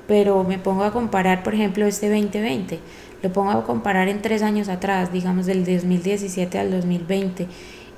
pero 0.07 0.45
me 0.45 0.59
pongo 0.59 0.85
a 0.85 0.93
comparar, 0.93 1.43
por 1.43 1.55
ejemplo, 1.55 1.87
este 1.87 2.09
2020. 2.11 2.79
Lo 3.23 3.33
pongo 3.33 3.51
a 3.51 3.65
comparar 3.65 4.09
en 4.09 4.23
tres 4.23 4.43
años 4.43 4.69
atrás, 4.69 5.13
digamos 5.13 5.47
del 5.47 5.65
2017 5.65 6.59
al 6.59 6.71
2020. 6.71 7.47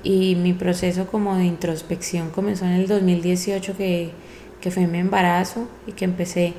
Y 0.03 0.35
mi 0.35 0.53
proceso 0.53 1.07
como 1.07 1.35
de 1.35 1.45
introspección 1.45 2.29
comenzó 2.29 2.65
en 2.65 2.71
el 2.71 2.87
2018 2.87 3.75
que, 3.75 4.11
que 4.61 4.71
fue 4.71 4.87
mi 4.87 4.99
embarazo 4.99 5.67
y 5.87 5.91
que 5.91 6.05
empecé 6.05 6.53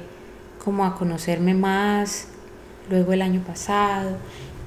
como 0.62 0.84
a 0.84 0.94
conocerme 0.94 1.54
más, 1.54 2.28
luego 2.90 3.12
el 3.12 3.22
año 3.22 3.40
pasado 3.40 4.16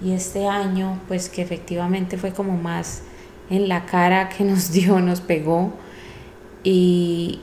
y 0.04 0.12
este 0.12 0.48
año 0.48 1.00
pues 1.08 1.30
que 1.30 1.42
efectivamente 1.42 2.18
fue 2.18 2.32
como 2.32 2.58
más 2.58 3.04
en 3.50 3.70
la 3.70 3.86
cara 3.86 4.30
que 4.30 4.44
nos 4.44 4.72
dio, 4.74 5.00
nos 5.00 5.22
pegó 5.22 5.74
y, 6.64 7.40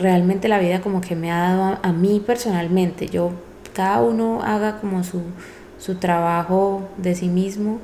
realmente 0.00 0.48
la 0.48 0.58
vida 0.58 0.80
como 0.80 1.00
que 1.00 1.16
me 1.16 1.30
ha 1.30 1.38
dado 1.40 1.78
a, 1.82 1.92
mí 1.92 2.22
personalmente, 2.24 3.08
yo 3.08 3.32
cada 3.76 4.00
uno 4.00 4.40
haga 4.42 4.80
como 4.80 5.04
su, 5.04 5.20
su 5.78 5.96
trabajo 5.96 6.88
de 6.96 7.14
sí 7.14 7.28
mismo, 7.28 7.78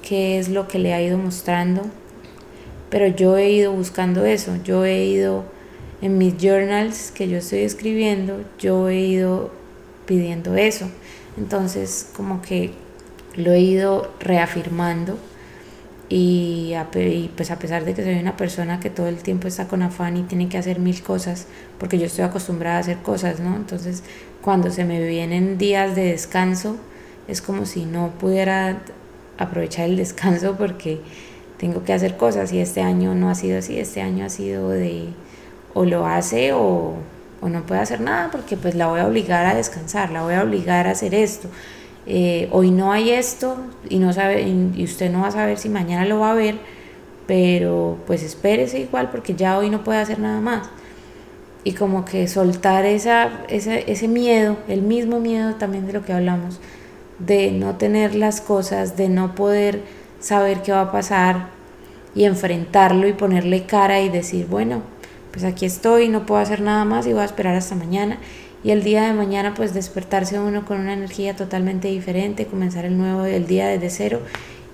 qué 0.00 0.38
es 0.38 0.48
lo 0.48 0.68
que 0.68 0.78
le 0.78 0.94
ha 0.94 1.02
ido 1.02 1.18
mostrando, 1.18 1.82
pero 2.88 3.08
yo 3.08 3.36
he 3.36 3.50
ido 3.50 3.72
buscando 3.72 4.24
eso, 4.24 4.56
yo 4.62 4.84
he 4.84 5.04
ido 5.06 5.44
en 6.00 6.18
mis 6.18 6.36
journals 6.40 7.10
que 7.10 7.26
yo 7.26 7.38
estoy 7.38 7.60
escribiendo, 7.60 8.44
yo 8.60 8.88
he 8.88 9.00
ido 9.00 9.50
pidiendo 10.06 10.54
eso. 10.54 10.88
Entonces, 11.36 12.10
como 12.14 12.40
que 12.40 12.70
lo 13.34 13.50
he 13.50 13.60
ido 13.60 14.12
reafirmando 14.20 15.18
y, 16.08 16.74
pues 17.36 17.50
a 17.50 17.58
pesar 17.58 17.84
de 17.84 17.94
que 17.94 18.04
soy 18.04 18.14
una 18.18 18.36
persona 18.36 18.80
que 18.80 18.90
todo 18.90 19.08
el 19.08 19.16
tiempo 19.16 19.48
está 19.48 19.68
con 19.68 19.82
afán 19.82 20.16
y 20.16 20.22
tiene 20.22 20.48
que 20.48 20.58
hacer 20.58 20.78
mil 20.78 21.02
cosas, 21.02 21.46
porque 21.78 21.98
yo 21.98 22.06
estoy 22.06 22.24
acostumbrada 22.24 22.76
a 22.76 22.80
hacer 22.80 22.98
cosas, 22.98 23.40
¿no? 23.40 23.56
Entonces, 23.56 24.02
cuando 24.42 24.70
se 24.70 24.84
me 24.84 25.04
vienen 25.06 25.58
días 25.58 25.96
de 25.96 26.04
descanso, 26.04 26.76
es 27.28 27.40
como 27.40 27.64
si 27.64 27.86
no 27.86 28.10
pudiera 28.18 28.82
aprovechar 29.38 29.86
el 29.86 29.96
descanso 29.96 30.56
porque 30.58 31.00
tengo 31.58 31.84
que 31.84 31.92
hacer 31.92 32.16
cosas 32.16 32.52
y 32.52 32.58
este 32.58 32.82
año 32.82 33.14
no 33.14 33.30
ha 33.30 33.34
sido 33.34 33.58
así, 33.58 33.78
este 33.78 34.02
año 34.02 34.26
ha 34.26 34.28
sido 34.28 34.68
de 34.68 35.08
o 35.72 35.84
lo 35.84 36.06
hace 36.06 36.52
o, 36.52 36.94
no 37.42 37.66
puede 37.66 37.82
hacer 37.82 38.00
nada 38.00 38.30
porque 38.30 38.56
pues 38.56 38.74
la 38.74 38.86
voy 38.86 39.00
a 39.00 39.06
obligar 39.06 39.44
a 39.44 39.54
descansar, 39.54 40.10
la 40.10 40.22
voy 40.22 40.32
a 40.32 40.42
obligar 40.42 40.86
a 40.86 40.92
hacer 40.92 41.14
esto. 41.14 41.48
Eh, 42.06 42.48
hoy 42.52 42.70
no 42.70 42.92
hay 42.92 43.10
esto 43.10 43.56
y, 43.88 43.98
no 43.98 44.12
sabe, 44.12 44.42
y 44.42 44.84
usted 44.84 45.10
no 45.10 45.22
va 45.22 45.28
a 45.28 45.32
saber 45.32 45.58
si 45.58 45.68
mañana 45.68 46.04
lo 46.04 46.20
va 46.20 46.32
a 46.32 46.34
ver, 46.34 46.56
pero 47.26 47.98
pues 48.06 48.22
espérese 48.22 48.80
igual 48.80 49.10
porque 49.10 49.34
ya 49.34 49.58
hoy 49.58 49.70
no 49.70 49.82
puede 49.84 49.98
hacer 50.00 50.18
nada 50.18 50.40
más. 50.40 50.68
Y 51.64 51.72
como 51.72 52.04
que 52.04 52.28
soltar 52.28 52.84
esa, 52.84 53.30
ese, 53.48 54.08
miedo, 54.08 54.58
el 54.68 54.82
mismo 54.82 55.18
miedo 55.18 55.54
también 55.54 55.86
de 55.86 55.94
lo 55.94 56.04
que 56.04 56.12
hablamos, 56.12 56.60
de 57.18 57.52
no 57.52 57.76
tener 57.76 58.14
las 58.14 58.42
cosas, 58.42 58.98
de 58.98 59.08
no 59.08 59.34
poder 59.34 59.80
saber 60.20 60.60
qué 60.60 60.72
va 60.72 60.82
a 60.82 60.92
pasar 60.92 61.48
y 62.14 62.24
enfrentarlo 62.24 63.08
y 63.08 63.14
ponerle 63.14 63.64
cara 63.64 64.02
y 64.02 64.10
decir, 64.10 64.46
bueno, 64.46 64.82
pues 65.32 65.44
aquí 65.44 65.64
estoy, 65.64 66.08
no 66.08 66.26
puedo 66.26 66.40
hacer 66.40 66.60
nada 66.60 66.84
más 66.84 67.06
y 67.06 67.14
voy 67.14 67.22
a 67.22 67.24
esperar 67.24 67.56
hasta 67.56 67.74
mañana. 67.74 68.18
Y 68.64 68.70
el 68.70 68.82
día 68.82 69.02
de 69.02 69.12
mañana 69.12 69.52
pues 69.54 69.74
despertarse 69.74 70.40
uno 70.40 70.64
con 70.64 70.80
una 70.80 70.94
energía 70.94 71.36
totalmente 71.36 71.88
diferente, 71.88 72.46
comenzar 72.46 72.86
el 72.86 72.96
nuevo 72.96 73.26
el 73.26 73.46
día 73.46 73.68
desde 73.68 73.90
cero 73.90 74.20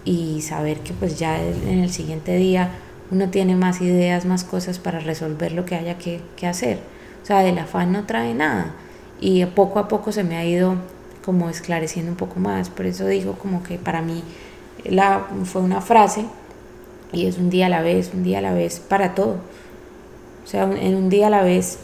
y 0.05 0.41
saber 0.43 0.79
que 0.79 0.93
pues 0.93 1.19
ya 1.19 1.43
en 1.43 1.81
el 1.81 1.91
siguiente 1.91 2.37
día 2.37 2.71
uno 3.11 3.29
tiene 3.31 3.57
más 3.57 3.81
ideas, 3.81 4.25
más 4.25 4.45
cosas 4.45 4.79
para 4.79 5.01
resolver 5.01 5.51
lo 5.51 5.65
que 5.65 5.75
haya 5.75 5.99
que, 5.99 6.21
que 6.37 6.47
hacer. 6.47 6.79
O 7.23 7.27
sea, 7.27 7.41
del 7.41 7.59
afán 7.59 7.91
no 7.91 8.07
trae 8.07 8.33
nada. 8.33 8.73
Y 9.21 9.45
poco 9.47 9.81
a 9.81 9.89
poco 9.89 10.13
se 10.13 10.23
me 10.23 10.37
ha 10.37 10.45
ido 10.45 10.77
como 11.25 11.51
esclareciendo 11.51 12.13
un 12.13 12.17
poco 12.17 12.39
más. 12.39 12.71
Por 12.71 12.87
eso 12.87 13.09
digo 13.09 13.35
como 13.35 13.65
que 13.65 13.77
para 13.77 14.03
mí 14.03 14.23
la, 14.85 15.27
fue 15.45 15.63
una 15.63 15.81
frase 15.81 16.25
y 17.13 17.27
es 17.27 17.39
un 17.39 17.51
día 17.51 17.67
a 17.67 17.69
la 17.69 17.83
vez, 17.83 18.13
un 18.15 18.23
día 18.23 18.39
a 18.39 18.43
la 18.43 18.53
vez 18.53 18.79
para 18.79 19.17
todo. 19.17 19.39
O 20.45 20.47
sea, 20.47 20.63
en 20.63 20.95
un 20.95 21.11
día 21.11 21.27
a 21.27 21.31
la 21.31 21.43
vez 21.43 21.79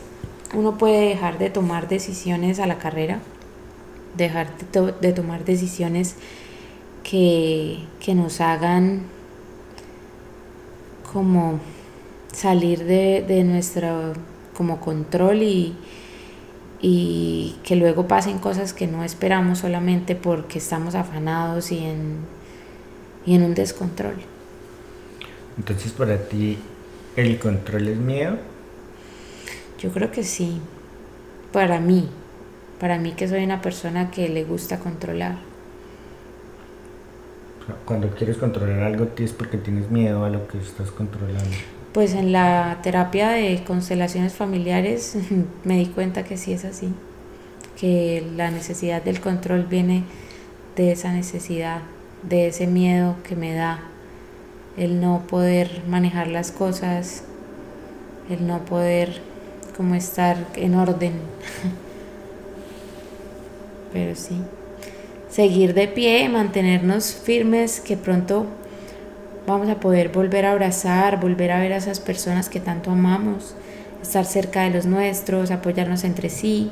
uno 0.54 0.78
puede 0.78 1.08
dejar 1.08 1.38
de 1.38 1.50
tomar 1.50 1.88
decisiones 1.88 2.60
a 2.60 2.66
la 2.66 2.78
carrera, 2.78 3.20
dejar 4.16 4.48
de, 5.00 5.12
tomar 5.12 5.44
decisiones 5.44 6.16
que, 7.02 7.84
nos 8.14 8.40
hagan 8.40 9.02
como 11.12 11.60
salir 12.32 12.84
de, 12.84 13.44
nuestro 13.44 14.12
como 14.56 14.80
control 14.80 15.42
y, 15.42 15.74
y 16.80 17.56
que 17.62 17.76
luego 17.76 18.08
pasen 18.08 18.38
cosas 18.38 18.72
que 18.72 18.86
no 18.86 19.04
esperamos 19.04 19.58
solamente 19.58 20.14
porque 20.14 20.58
estamos 20.58 20.94
afanados 20.94 21.72
y 21.72 21.78
en, 21.78 22.16
y 23.26 23.34
en 23.34 23.42
un 23.42 23.54
descontrol. 23.54 24.16
Entonces 25.58 25.92
para 25.92 26.16
ti 26.28 26.58
¿El 27.16 27.38
control 27.38 27.88
es 27.88 27.96
miedo? 27.96 28.36
Yo 29.78 29.90
creo 29.90 30.10
que 30.10 30.24
sí. 30.24 30.60
Para 31.52 31.80
mí. 31.80 32.08
Para 32.80 32.98
mí 32.98 33.12
que 33.12 33.28
soy 33.28 33.44
una 33.44 33.62
persona 33.62 34.10
que 34.10 34.28
le 34.28 34.44
gusta 34.44 34.78
controlar. 34.78 35.36
Cuando 37.84 38.10
quieres 38.10 38.36
controlar 38.36 38.82
algo 38.82 39.08
es 39.18 39.32
porque 39.32 39.58
tienes 39.58 39.90
miedo 39.90 40.24
a 40.24 40.30
lo 40.30 40.46
que 40.46 40.58
estás 40.58 40.90
controlando. 40.90 41.56
Pues 41.92 42.14
en 42.14 42.30
la 42.30 42.78
terapia 42.82 43.30
de 43.30 43.64
constelaciones 43.64 44.34
familiares 44.34 45.16
me 45.64 45.78
di 45.78 45.86
cuenta 45.86 46.24
que 46.24 46.36
sí 46.36 46.52
es 46.52 46.64
así. 46.64 46.92
Que 47.78 48.26
la 48.36 48.50
necesidad 48.50 49.02
del 49.02 49.20
control 49.20 49.64
viene 49.64 50.04
de 50.76 50.92
esa 50.92 51.12
necesidad, 51.12 51.80
de 52.22 52.48
ese 52.48 52.66
miedo 52.66 53.16
que 53.26 53.34
me 53.34 53.54
da 53.54 53.80
el 54.76 55.00
no 55.00 55.22
poder 55.26 55.82
manejar 55.88 56.28
las 56.28 56.52
cosas, 56.52 57.24
el 58.28 58.46
no 58.46 58.64
poder 58.64 59.20
como 59.76 59.94
estar 59.94 60.36
en 60.56 60.74
orden. 60.74 61.12
Pero 63.92 64.14
sí, 64.14 64.40
seguir 65.30 65.74
de 65.74 65.88
pie, 65.88 66.28
mantenernos 66.28 67.14
firmes, 67.14 67.80
que 67.80 67.96
pronto 67.96 68.46
vamos 69.46 69.68
a 69.68 69.80
poder 69.80 70.08
volver 70.08 70.44
a 70.44 70.52
abrazar, 70.52 71.20
volver 71.20 71.52
a 71.52 71.60
ver 71.60 71.72
a 71.72 71.76
esas 71.76 72.00
personas 72.00 72.48
que 72.48 72.60
tanto 72.60 72.90
amamos, 72.90 73.54
estar 74.02 74.24
cerca 74.24 74.62
de 74.62 74.70
los 74.70 74.86
nuestros, 74.86 75.50
apoyarnos 75.50 76.04
entre 76.04 76.30
sí 76.30 76.70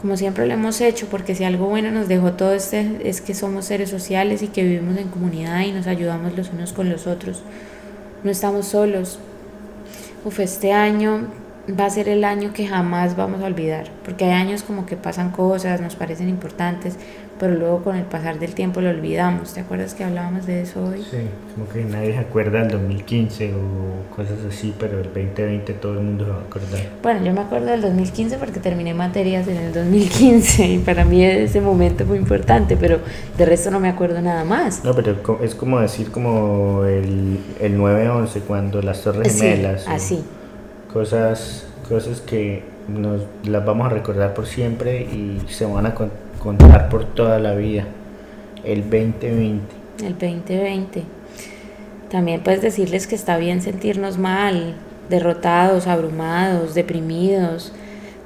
como 0.00 0.16
siempre 0.16 0.46
lo 0.46 0.54
hemos 0.54 0.80
hecho, 0.80 1.08
porque 1.10 1.34
si 1.34 1.44
algo 1.44 1.66
bueno 1.66 1.90
nos 1.90 2.08
dejó 2.08 2.32
todo 2.32 2.54
este 2.54 3.02
es 3.04 3.20
que 3.20 3.34
somos 3.34 3.66
seres 3.66 3.90
sociales 3.90 4.40
y 4.40 4.48
que 4.48 4.62
vivimos 4.62 4.96
en 4.96 5.08
comunidad 5.08 5.60
y 5.60 5.72
nos 5.72 5.86
ayudamos 5.86 6.34
los 6.38 6.48
unos 6.48 6.72
con 6.72 6.88
los 6.88 7.06
otros. 7.06 7.42
No 8.24 8.30
estamos 8.30 8.68
solos. 8.68 9.18
Uf, 10.24 10.40
este 10.40 10.72
año 10.72 11.26
va 11.78 11.86
a 11.86 11.90
ser 11.90 12.08
el 12.08 12.24
año 12.24 12.52
que 12.52 12.66
jamás 12.66 13.16
vamos 13.16 13.42
a 13.42 13.46
olvidar, 13.46 13.90
porque 14.04 14.24
hay 14.24 14.32
años 14.32 14.62
como 14.62 14.86
que 14.86 14.96
pasan 14.96 15.30
cosas, 15.30 15.80
nos 15.80 15.96
parecen 15.96 16.28
importantes, 16.28 16.96
pero 17.38 17.54
luego 17.54 17.82
con 17.82 17.96
el 17.96 18.04
pasar 18.04 18.38
del 18.38 18.54
tiempo 18.54 18.82
lo 18.82 18.90
olvidamos. 18.90 19.54
¿Te 19.54 19.60
acuerdas 19.60 19.94
que 19.94 20.04
hablábamos 20.04 20.46
de 20.46 20.60
eso 20.60 20.84
hoy? 20.84 21.02
Sí, 21.10 21.16
como 21.54 21.68
que 21.70 21.84
nadie 21.84 22.12
se 22.12 22.18
acuerda 22.18 22.60
del 22.60 22.68
2015 22.72 23.54
o 23.54 24.14
cosas 24.14 24.38
así, 24.46 24.74
pero 24.78 24.98
el 24.98 25.04
2020 25.04 25.72
todo 25.74 25.94
el 25.94 26.00
mundo 26.00 26.26
se 26.26 26.30
va 26.32 26.36
a 26.36 26.42
acordar. 26.42 26.80
Bueno, 27.02 27.24
yo 27.24 27.32
me 27.32 27.40
acuerdo 27.40 27.68
del 27.68 27.80
2015 27.80 28.36
porque 28.36 28.60
terminé 28.60 28.92
materias 28.92 29.48
en 29.48 29.56
el 29.56 29.72
2015 29.72 30.66
y 30.66 30.78
para 30.78 31.06
mí 31.06 31.24
ese 31.24 31.62
momento 31.62 32.04
fue 32.04 32.18
importante, 32.18 32.76
pero 32.76 32.98
de 33.38 33.46
resto 33.46 33.70
no 33.70 33.80
me 33.80 33.88
acuerdo 33.88 34.20
nada 34.20 34.44
más. 34.44 34.84
No, 34.84 34.94
pero 34.94 35.16
es 35.42 35.54
como 35.54 35.80
decir 35.80 36.10
como 36.10 36.84
el, 36.84 37.38
el 37.58 37.78
9-11 37.78 38.40
cuando 38.46 38.82
las 38.82 39.02
Torres 39.02 39.40
Gemelas. 39.40 39.84
Sí, 39.84 39.90
así. 39.90 40.24
Cosas, 40.92 41.66
cosas 41.88 42.20
que 42.20 42.62
nos 42.88 43.22
las 43.44 43.64
vamos 43.64 43.86
a 43.86 43.90
recordar 43.90 44.34
por 44.34 44.46
siempre 44.46 45.02
y 45.02 45.40
se 45.48 45.64
van 45.64 45.86
a 45.86 45.94
contar 45.94 46.30
contar 46.40 46.88
por 46.88 47.04
toda 47.04 47.38
la 47.38 47.54
vida, 47.54 47.84
el 48.64 48.82
2020. 48.82 49.62
El 50.04 50.12
2020. 50.14 51.04
También 52.10 52.42
puedes 52.42 52.62
decirles 52.62 53.06
que 53.06 53.14
está 53.14 53.36
bien 53.36 53.62
sentirnos 53.62 54.18
mal, 54.18 54.74
derrotados, 55.08 55.86
abrumados, 55.86 56.74
deprimidos, 56.74 57.72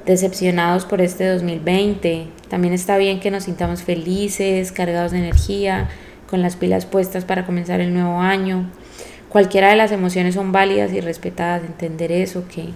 decepcionados 0.05 0.85
por 0.85 1.01
este 1.01 1.27
2020. 1.27 2.27
También 2.49 2.73
está 2.73 2.97
bien 2.97 3.19
que 3.19 3.29
nos 3.29 3.43
sintamos 3.43 3.83
felices, 3.83 4.71
cargados 4.71 5.11
de 5.11 5.19
energía, 5.19 5.89
con 6.29 6.41
las 6.41 6.55
pilas 6.55 6.85
puestas 6.85 7.25
para 7.25 7.45
comenzar 7.45 7.81
el 7.81 7.93
nuevo 7.93 8.19
año. 8.19 8.65
Cualquiera 9.35 9.67
de 9.67 9.75
las 9.75 9.91
emociones 9.91 10.35
son 10.35 10.53
válidas 10.53 10.93
y 10.93 11.01
respetadas, 11.01 11.61
entender 11.65 12.09
eso, 12.13 12.47
que, 12.47 12.69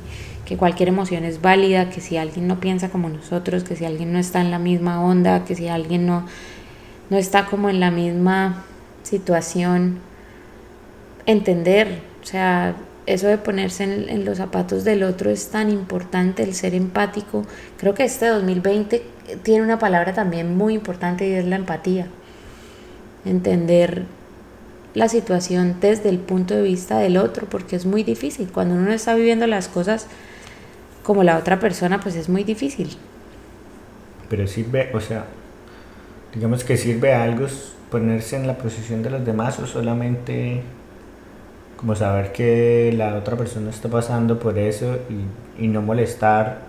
que 0.43 0.57
cualquier 0.57 0.89
emoción 0.89 1.23
es 1.23 1.41
válida, 1.41 1.89
que 1.89 2.01
si 2.01 2.17
alguien 2.17 2.49
no 2.49 2.59
piensa 2.59 2.89
como 2.89 3.07
nosotros, 3.07 3.63
que 3.63 3.77
si 3.77 3.85
alguien 3.85 4.11
no 4.11 4.19
está 4.19 4.41
en 4.41 4.51
la 4.51 4.59
misma 4.59 5.01
onda, 5.01 5.45
que 5.45 5.55
si 5.55 5.69
alguien 5.69 6.05
no, 6.05 6.25
no 7.09 7.17
está 7.17 7.45
como 7.45 7.69
en 7.69 7.79
la 7.79 7.91
misma 7.91 8.65
situación, 9.03 9.99
entender, 11.25 12.01
o 12.21 12.25
sea, 12.25 12.75
eso 13.05 13.27
de 13.27 13.37
ponerse 13.37 13.85
en, 13.85 14.25
los 14.25 14.39
zapatos 14.39 14.83
del 14.83 15.03
otro 15.03 15.29
es 15.29 15.51
tan 15.51 15.69
importante, 15.69 16.43
el 16.43 16.53
ser 16.53 16.75
empático. 16.75 17.45
Creo 17.77 17.93
que 17.93 18.03
este 18.03 18.27
2020 18.27 19.01
tiene 19.43 19.63
una 19.63 19.79
palabra 19.79 20.13
también 20.13 20.57
muy 20.57 20.73
importante 20.73 21.25
y 21.25 21.31
es 21.31 21.45
la 21.45 21.55
empatía. 21.55 22.07
Entender 23.23 24.18
la 24.99 25.07
situación 25.07 25.77
desde 25.79 26.09
el 26.09 26.19
punto 26.19 26.53
de 26.53 26.61
vista 26.61 26.99
del 26.99 27.15
otro, 27.15 27.47
porque 27.49 27.77
es 27.77 27.85
muy 27.85 28.03
difícil. 28.03 28.49
Cuando 28.51 28.75
uno 28.75 28.91
está 28.91 29.15
viviendo 29.15 29.47
las 29.47 29.69
cosas 29.69 30.07
como 31.03 31.23
la 31.23 31.37
otra 31.37 31.57
persona, 31.57 32.01
pues 32.01 32.15
es 32.17 32.27
muy 32.27 32.43
difícil. 32.43 32.97
Pero 34.29 34.45
sirve, 34.45 34.91
o 34.93 34.99
sea, 34.99 35.23
digamos 36.35 36.65
que 36.65 36.75
sirve 36.75 37.13
algo 37.13 37.47
ponerse 37.89 38.35
en 38.35 38.45
la 38.45 38.57
posición 38.57 39.01
de 39.01 39.09
los 39.09 39.25
demás 39.25 39.57
o 39.59 39.65
solamente 39.65 40.61
como 41.77 41.95
saber 41.95 42.33
que 42.33 42.93
la 42.93 43.15
otra 43.15 43.37
persona 43.37 43.69
está 43.69 43.87
pasando 43.87 44.37
por 44.37 44.57
eso 44.57 44.97
y, 45.57 45.67
no 45.67 45.81
molestar 45.81 46.59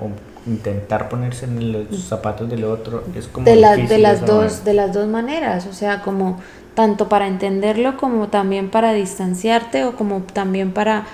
o 0.00 0.10
intentar 0.48 1.08
ponerse 1.08 1.44
en 1.44 1.72
los 1.72 2.04
zapatos 2.04 2.48
del 2.48 2.64
otro 2.64 3.04
es 3.14 3.26
como 3.26 3.44
de, 3.44 3.56
de 3.56 3.98
las 3.98 4.24
dos 4.24 4.64
de 4.64 4.74
las 4.74 4.92
dos 4.92 5.06
maneras 5.06 5.66
o 5.66 5.72
sea 5.72 6.02
como 6.02 6.40
tanto 6.80 7.10
para 7.10 7.26
entenderlo 7.26 7.98
como 7.98 8.28
también 8.28 8.70
para 8.70 8.94
distanciarte 8.94 9.84
o 9.84 9.96
como 9.96 10.22
también 10.22 10.72
para 10.72 11.06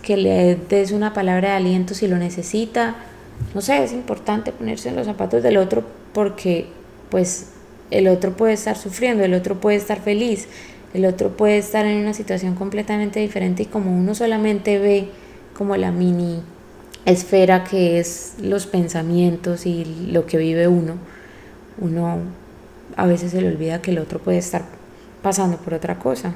que 0.00 0.16
le 0.16 0.56
des 0.56 0.92
una 0.92 1.12
palabra 1.12 1.50
de 1.50 1.56
aliento 1.56 1.92
si 1.92 2.08
lo 2.08 2.16
necesita. 2.16 2.94
No 3.54 3.60
sé 3.60 3.84
es 3.84 3.92
importante 3.92 4.50
ponerse 4.50 4.88
en 4.88 4.96
los 4.96 5.04
zapatos 5.04 5.42
del 5.42 5.58
otro 5.58 5.84
porque 6.14 6.68
pues 7.10 7.50
el 7.90 8.08
otro 8.08 8.34
puede 8.34 8.54
estar 8.54 8.78
sufriendo 8.78 9.22
el 9.22 9.34
otro 9.34 9.60
puede 9.60 9.76
estar 9.76 10.00
feliz 10.00 10.48
el 10.94 11.04
otro 11.04 11.36
puede 11.36 11.58
estar 11.58 11.84
en 11.84 11.98
una 11.98 12.14
situación 12.14 12.54
completamente 12.54 13.20
diferente 13.20 13.64
y 13.64 13.66
como 13.66 13.94
uno 13.94 14.14
solamente 14.14 14.78
ve 14.78 15.08
como 15.52 15.76
la 15.76 15.92
mini 15.92 16.40
esfera 17.04 17.64
que 17.64 18.00
es 18.00 18.36
los 18.40 18.66
pensamientos 18.66 19.66
y 19.66 19.84
lo 20.10 20.24
que 20.24 20.38
vive 20.38 20.66
uno, 20.66 20.94
uno 21.78 22.20
a 22.96 23.06
veces 23.06 23.32
se 23.32 23.42
le 23.42 23.48
olvida 23.48 23.82
que 23.82 23.90
el 23.90 23.98
otro 23.98 24.18
puede 24.18 24.38
estar 24.38 24.79
pasando 25.22 25.56
por 25.58 25.74
otra 25.74 25.98
cosa. 25.98 26.34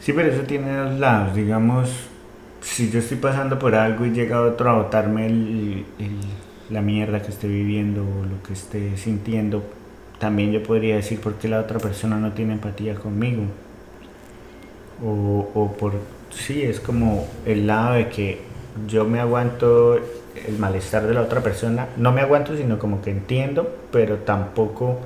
Sí, 0.00 0.12
pero 0.12 0.28
eso 0.32 0.42
tiene 0.42 0.74
dos 0.76 0.98
lados, 0.98 1.34
digamos, 1.34 1.90
si 2.60 2.90
yo 2.90 2.98
estoy 2.98 3.18
pasando 3.18 3.58
por 3.58 3.74
algo 3.74 4.06
y 4.06 4.10
llega 4.10 4.40
otro 4.40 4.70
a 4.70 4.74
botarme 4.74 5.84
la 6.70 6.82
mierda 6.82 7.22
que 7.22 7.30
estoy 7.30 7.50
viviendo 7.50 8.02
o 8.02 8.24
lo 8.24 8.42
que 8.42 8.52
esté 8.52 8.96
sintiendo, 8.96 9.62
también 10.18 10.52
yo 10.52 10.62
podría 10.62 10.96
decir 10.96 11.20
por 11.20 11.34
qué 11.34 11.48
la 11.48 11.60
otra 11.60 11.78
persona 11.78 12.16
no 12.16 12.32
tiene 12.32 12.54
empatía 12.54 12.94
conmigo. 12.94 13.44
O, 15.04 15.48
o 15.54 15.72
por, 15.76 15.92
sí, 16.30 16.62
es 16.62 16.80
como 16.80 17.26
el 17.46 17.66
lado 17.66 17.94
de 17.94 18.08
que 18.08 18.40
yo 18.88 19.04
me 19.04 19.20
aguanto 19.20 19.96
el 19.96 20.58
malestar 20.58 21.06
de 21.06 21.14
la 21.14 21.22
otra 21.22 21.42
persona, 21.42 21.88
no 21.96 22.12
me 22.12 22.20
aguanto, 22.20 22.56
sino 22.56 22.78
como 22.78 23.00
que 23.00 23.10
entiendo, 23.10 23.76
pero 23.92 24.16
tampoco 24.18 24.98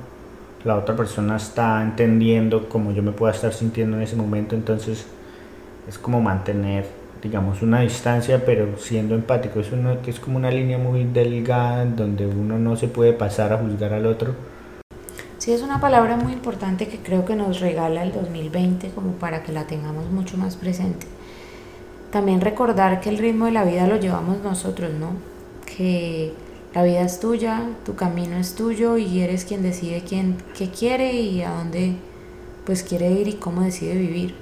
la 0.63 0.77
otra 0.77 0.95
persona 0.95 1.37
está 1.37 1.81
entendiendo 1.81 2.69
como 2.69 2.91
yo 2.91 3.03
me 3.03 3.11
pueda 3.11 3.33
estar 3.33 3.53
sintiendo 3.53 3.97
en 3.97 4.03
ese 4.03 4.15
momento, 4.15 4.55
entonces 4.55 5.05
es 5.87 5.97
como 5.97 6.21
mantener, 6.21 6.85
digamos, 7.21 7.61
una 7.61 7.81
distancia, 7.81 8.45
pero 8.45 8.77
siendo 8.77 9.15
empático, 9.15 9.59
es, 9.59 9.69
es 10.07 10.19
como 10.19 10.37
una 10.37 10.51
línea 10.51 10.77
muy 10.77 11.03
delgada 11.03 11.85
donde 11.85 12.25
uno 12.25 12.57
no 12.57 12.75
se 12.75 12.87
puede 12.87 13.13
pasar 13.13 13.51
a 13.53 13.57
juzgar 13.57 13.93
al 13.93 14.05
otro, 14.05 14.33
Sí, 15.43 15.51
es 15.51 15.61
una 15.61 15.81
palabra 15.81 16.15
muy 16.15 16.31
importante 16.31 16.87
que 16.87 16.99
creo 16.99 17.25
que 17.25 17.35
nos 17.35 17.59
regala 17.59 18.01
el 18.03 18.13
2020 18.13 18.91
como 18.91 19.11
para 19.15 19.43
que 19.43 19.51
la 19.51 19.67
tengamos 19.67 20.09
mucho 20.09 20.37
más 20.37 20.55
presente. 20.55 21.05
También 22.11 22.39
recordar 22.39 23.01
que 23.01 23.09
el 23.09 23.17
ritmo 23.17 23.47
de 23.47 23.51
la 23.51 23.65
vida 23.65 23.85
lo 23.85 23.97
llevamos 23.97 24.41
nosotros, 24.41 24.91
¿no? 24.93 25.09
Que 25.65 26.31
la 26.73 26.83
vida 26.83 27.01
es 27.01 27.19
tuya, 27.19 27.63
tu 27.85 27.95
camino 27.95 28.37
es 28.37 28.55
tuyo 28.55 28.97
y 28.97 29.21
eres 29.21 29.45
quien 29.45 29.61
decide 29.61 30.03
quién, 30.07 30.37
qué 30.57 30.69
quiere 30.69 31.13
y 31.13 31.43
a 31.43 31.51
dónde 31.51 31.95
pues 32.65 32.81
quiere 32.83 33.11
ir 33.11 33.27
y 33.27 33.33
cómo 33.33 33.61
decide 33.61 33.95
vivir. 33.95 34.35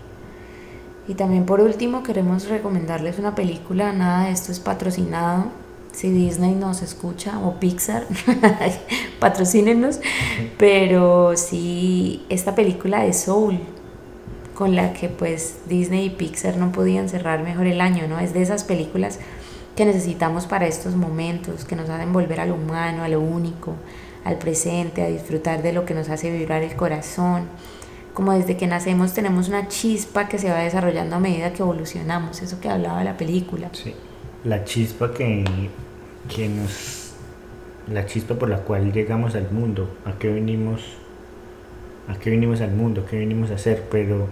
Y 1.07 1.15
también 1.15 1.45
por 1.45 1.59
último 1.59 2.03
queremos 2.03 2.47
recomendarles 2.47 3.19
una 3.19 3.35
película, 3.35 3.91
nada 3.91 4.25
de 4.25 4.31
esto 4.31 4.51
es 4.51 4.59
patrocinado, 4.59 5.47
si 5.91 6.09
Disney 6.09 6.55
nos 6.55 6.81
escucha 6.81 7.37
o 7.39 7.59
Pixar, 7.59 8.05
patrocínenos, 9.19 9.99
pero 10.57 11.35
sí 11.35 12.25
esta 12.29 12.55
película 12.55 13.03
de 13.03 13.11
Soul, 13.11 13.59
con 14.53 14.75
la 14.75 14.93
que 14.93 15.09
pues 15.09 15.57
Disney 15.67 16.05
y 16.05 16.09
Pixar 16.11 16.55
no 16.55 16.71
podían 16.71 17.09
cerrar 17.09 17.43
mejor 17.43 17.67
el 17.67 17.81
año, 17.81 18.07
¿no? 18.07 18.19
Es 18.19 18.33
de 18.33 18.41
esas 18.41 18.63
películas 18.63 19.19
que 19.81 19.93
necesitamos 19.93 20.45
para 20.45 20.67
estos 20.67 20.95
momentos, 20.95 21.65
que 21.65 21.75
nos 21.75 21.89
hacen 21.89 22.13
volver 22.13 22.39
a 22.39 22.45
lo 22.45 22.55
humano, 22.55 23.03
a 23.03 23.09
lo 23.09 23.19
único, 23.19 23.75
al 24.23 24.37
presente, 24.37 25.01
a 25.01 25.07
disfrutar 25.07 25.61
de 25.61 25.73
lo 25.73 25.85
que 25.85 25.93
nos 25.93 26.09
hace 26.09 26.31
vibrar 26.31 26.63
el 26.63 26.75
corazón. 26.75 27.47
Como 28.13 28.33
desde 28.33 28.57
que 28.57 28.67
nacemos 28.67 29.13
tenemos 29.13 29.47
una 29.47 29.67
chispa 29.67 30.27
que 30.27 30.37
se 30.37 30.49
va 30.49 30.59
desarrollando 30.59 31.15
a 31.15 31.19
medida 31.19 31.53
que 31.53 31.63
evolucionamos, 31.63 32.41
eso 32.41 32.59
que 32.59 32.69
hablaba 32.69 33.03
la 33.03 33.17
película. 33.17 33.69
Sí 33.73 33.93
la 34.43 34.63
chispa 34.63 35.13
que, 35.13 35.45
que 36.33 36.49
nos 36.49 37.13
la 37.91 38.05
chispa 38.05 38.35
por 38.35 38.49
la 38.49 38.59
cual 38.59 38.91
llegamos 38.91 39.35
al 39.35 39.51
mundo, 39.51 39.89
a 40.05 40.13
qué 40.17 40.29
venimos 40.29 40.81
a 42.07 42.15
qué 42.15 42.31
venimos 42.31 42.61
al 42.61 42.71
mundo, 42.71 43.05
qué 43.09 43.19
venimos 43.19 43.51
a 43.51 43.55
hacer, 43.55 43.87
pero 43.89 44.27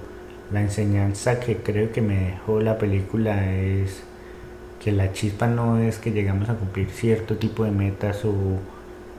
la 0.52 0.62
enseñanza 0.62 1.40
que 1.40 1.58
creo 1.58 1.92
que 1.92 2.02
me 2.02 2.32
dejó 2.32 2.60
la 2.60 2.78
película 2.78 3.52
es 3.54 4.04
que 4.80 4.92
la 4.92 5.12
chispa 5.12 5.48
no 5.48 5.78
es 5.78 5.98
que 5.98 6.12
llegamos 6.12 6.50
a 6.50 6.56
cumplir 6.56 6.90
cierto 6.90 7.38
tipo 7.38 7.64
de 7.66 7.72
metas 7.72 8.24
o, 8.26 8.34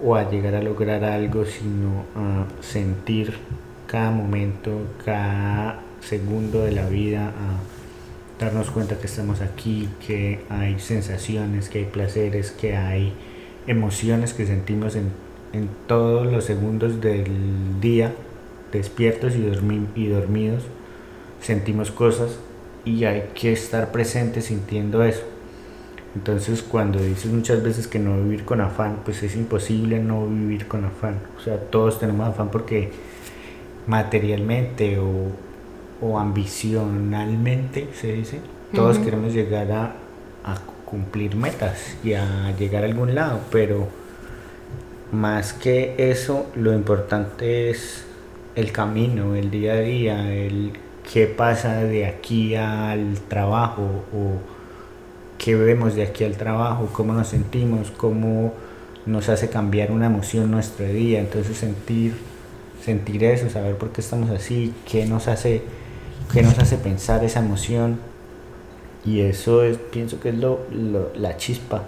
o 0.03 0.17
a 0.17 0.31
llegar 0.31 0.55
a 0.55 0.63
lograr 0.63 1.05
algo, 1.05 1.45
sino 1.45 2.05
a 2.17 2.47
sentir 2.63 3.35
cada 3.87 4.11
momento, 4.11 4.71
cada 5.05 5.81
segundo 6.01 6.63
de 6.63 6.73
la 6.73 6.87
vida, 6.87 7.29
a 7.29 8.43
darnos 8.43 8.71
cuenta 8.71 8.97
que 8.99 9.07
estamos 9.07 9.43
aquí, 9.43 9.89
que 10.07 10.41
hay 10.49 10.79
sensaciones, 10.79 11.69
que 11.69 11.81
hay 11.81 11.85
placeres, 11.85 12.53
que 12.53 12.77
hay 12.77 13.13
emociones 13.67 14.33
que 14.33 14.47
sentimos 14.47 14.97
en, 14.97 15.11
en 15.53 15.69
todos 15.87 16.31
los 16.33 16.45
segundos 16.45 17.01
del 17.01 17.81
día, 17.81 18.15
despiertos 18.73 19.35
y, 19.35 20.01
y 20.01 20.09
dormidos, 20.09 20.63
sentimos 21.43 21.91
cosas 21.91 22.39
y 22.85 23.05
hay 23.05 23.25
que 23.35 23.53
estar 23.53 23.93
presentes 23.93 24.47
sintiendo 24.47 25.05
eso. 25.05 25.23
Entonces 26.15 26.63
cuando 26.63 27.01
dices 27.01 27.31
muchas 27.33 27.63
veces 27.63 27.87
que 27.87 27.99
no 27.99 28.17
vivir 28.23 28.45
con 28.45 28.61
afán, 28.61 28.99
pues 29.05 29.23
es 29.23 29.37
imposible 29.37 30.01
no 30.01 30.27
vivir 30.27 30.67
con 30.67 30.85
afán. 30.85 31.19
O 31.39 31.41
sea, 31.41 31.59
todos 31.59 31.99
tenemos 32.01 32.29
afán 32.29 32.51
porque 32.51 32.91
materialmente 33.87 34.99
o 34.99 35.31
o 36.01 36.19
ambicionalmente, 36.19 37.89
se 37.93 38.13
dice, 38.13 38.41
todos 38.75 38.99
queremos 38.99 39.33
llegar 39.33 39.71
a, 39.73 39.85
a, 40.45 40.59
cumplir 40.85 41.37
metas 41.37 41.97
y 42.03 42.15
a 42.15 42.53
llegar 42.59 42.83
a 42.83 42.87
algún 42.87 43.15
lado, 43.15 43.41
pero 43.53 43.87
más 45.13 45.53
que 45.53 45.95
eso, 46.11 46.47
lo 46.57 46.73
importante 46.73 47.71
es 47.71 48.05
el 48.57 48.73
camino, 48.73 49.37
el 49.37 49.51
día 49.51 49.75
a 49.75 49.81
día, 49.81 50.33
el 50.33 50.73
qué 51.13 51.27
pasa 51.27 51.85
de 51.85 52.07
aquí 52.07 52.55
al 52.57 53.21
trabajo 53.29 54.05
o 54.13 54.41
qué 55.43 55.57
vemos 55.57 55.97
de 55.97 56.03
aquí 56.03 56.23
al 56.23 56.37
trabajo, 56.37 56.89
cómo 56.93 57.15
nos 57.15 57.29
sentimos, 57.29 57.91
cómo 57.91 58.53
nos 59.07 59.29
hace 59.29 59.49
cambiar 59.49 59.91
una 59.91 60.07
emoción 60.07 60.51
nuestro 60.51 60.87
día, 60.87 61.19
entonces 61.19 61.57
sentir 61.57 62.15
sentir 62.85 63.25
eso, 63.25 63.49
saber 63.51 63.77
por 63.77 63.91
qué 63.91 64.01
estamos 64.01 64.31
así, 64.31 64.73
qué 64.91 65.07
nos 65.07 65.29
hace 65.29 65.63
qué 66.33 66.43
nos 66.43 66.59
hace 66.59 66.77
pensar 66.77 67.25
esa 67.25 67.41
emoción. 67.41 67.99
Y 69.05 69.21
eso 69.21 69.65
es, 69.65 69.79
pienso 69.79 70.21
que 70.21 70.29
es 70.29 70.37
lo, 70.37 70.61
la 71.17 71.37
chispa. 71.37 71.85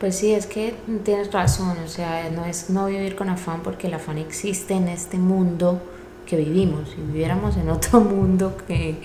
Pues 0.00 0.16
sí, 0.16 0.32
es 0.32 0.46
que 0.46 0.74
tienes 1.04 1.30
razón, 1.30 1.76
o 1.84 1.88
sea, 1.88 2.30
no 2.30 2.46
es 2.46 2.70
no 2.70 2.86
vivir 2.86 3.14
con 3.14 3.28
afán 3.28 3.60
porque 3.62 3.86
el 3.86 3.94
afán 3.94 4.18
existe 4.18 4.74
en 4.74 4.88
este 4.88 5.18
mundo 5.18 5.80
que 6.26 6.36
vivimos. 6.36 6.88
Si 6.90 6.96
viviéramos 6.96 7.56
en 7.58 7.68
otro 7.68 8.00
mundo 8.00 8.56
que, 8.66 8.96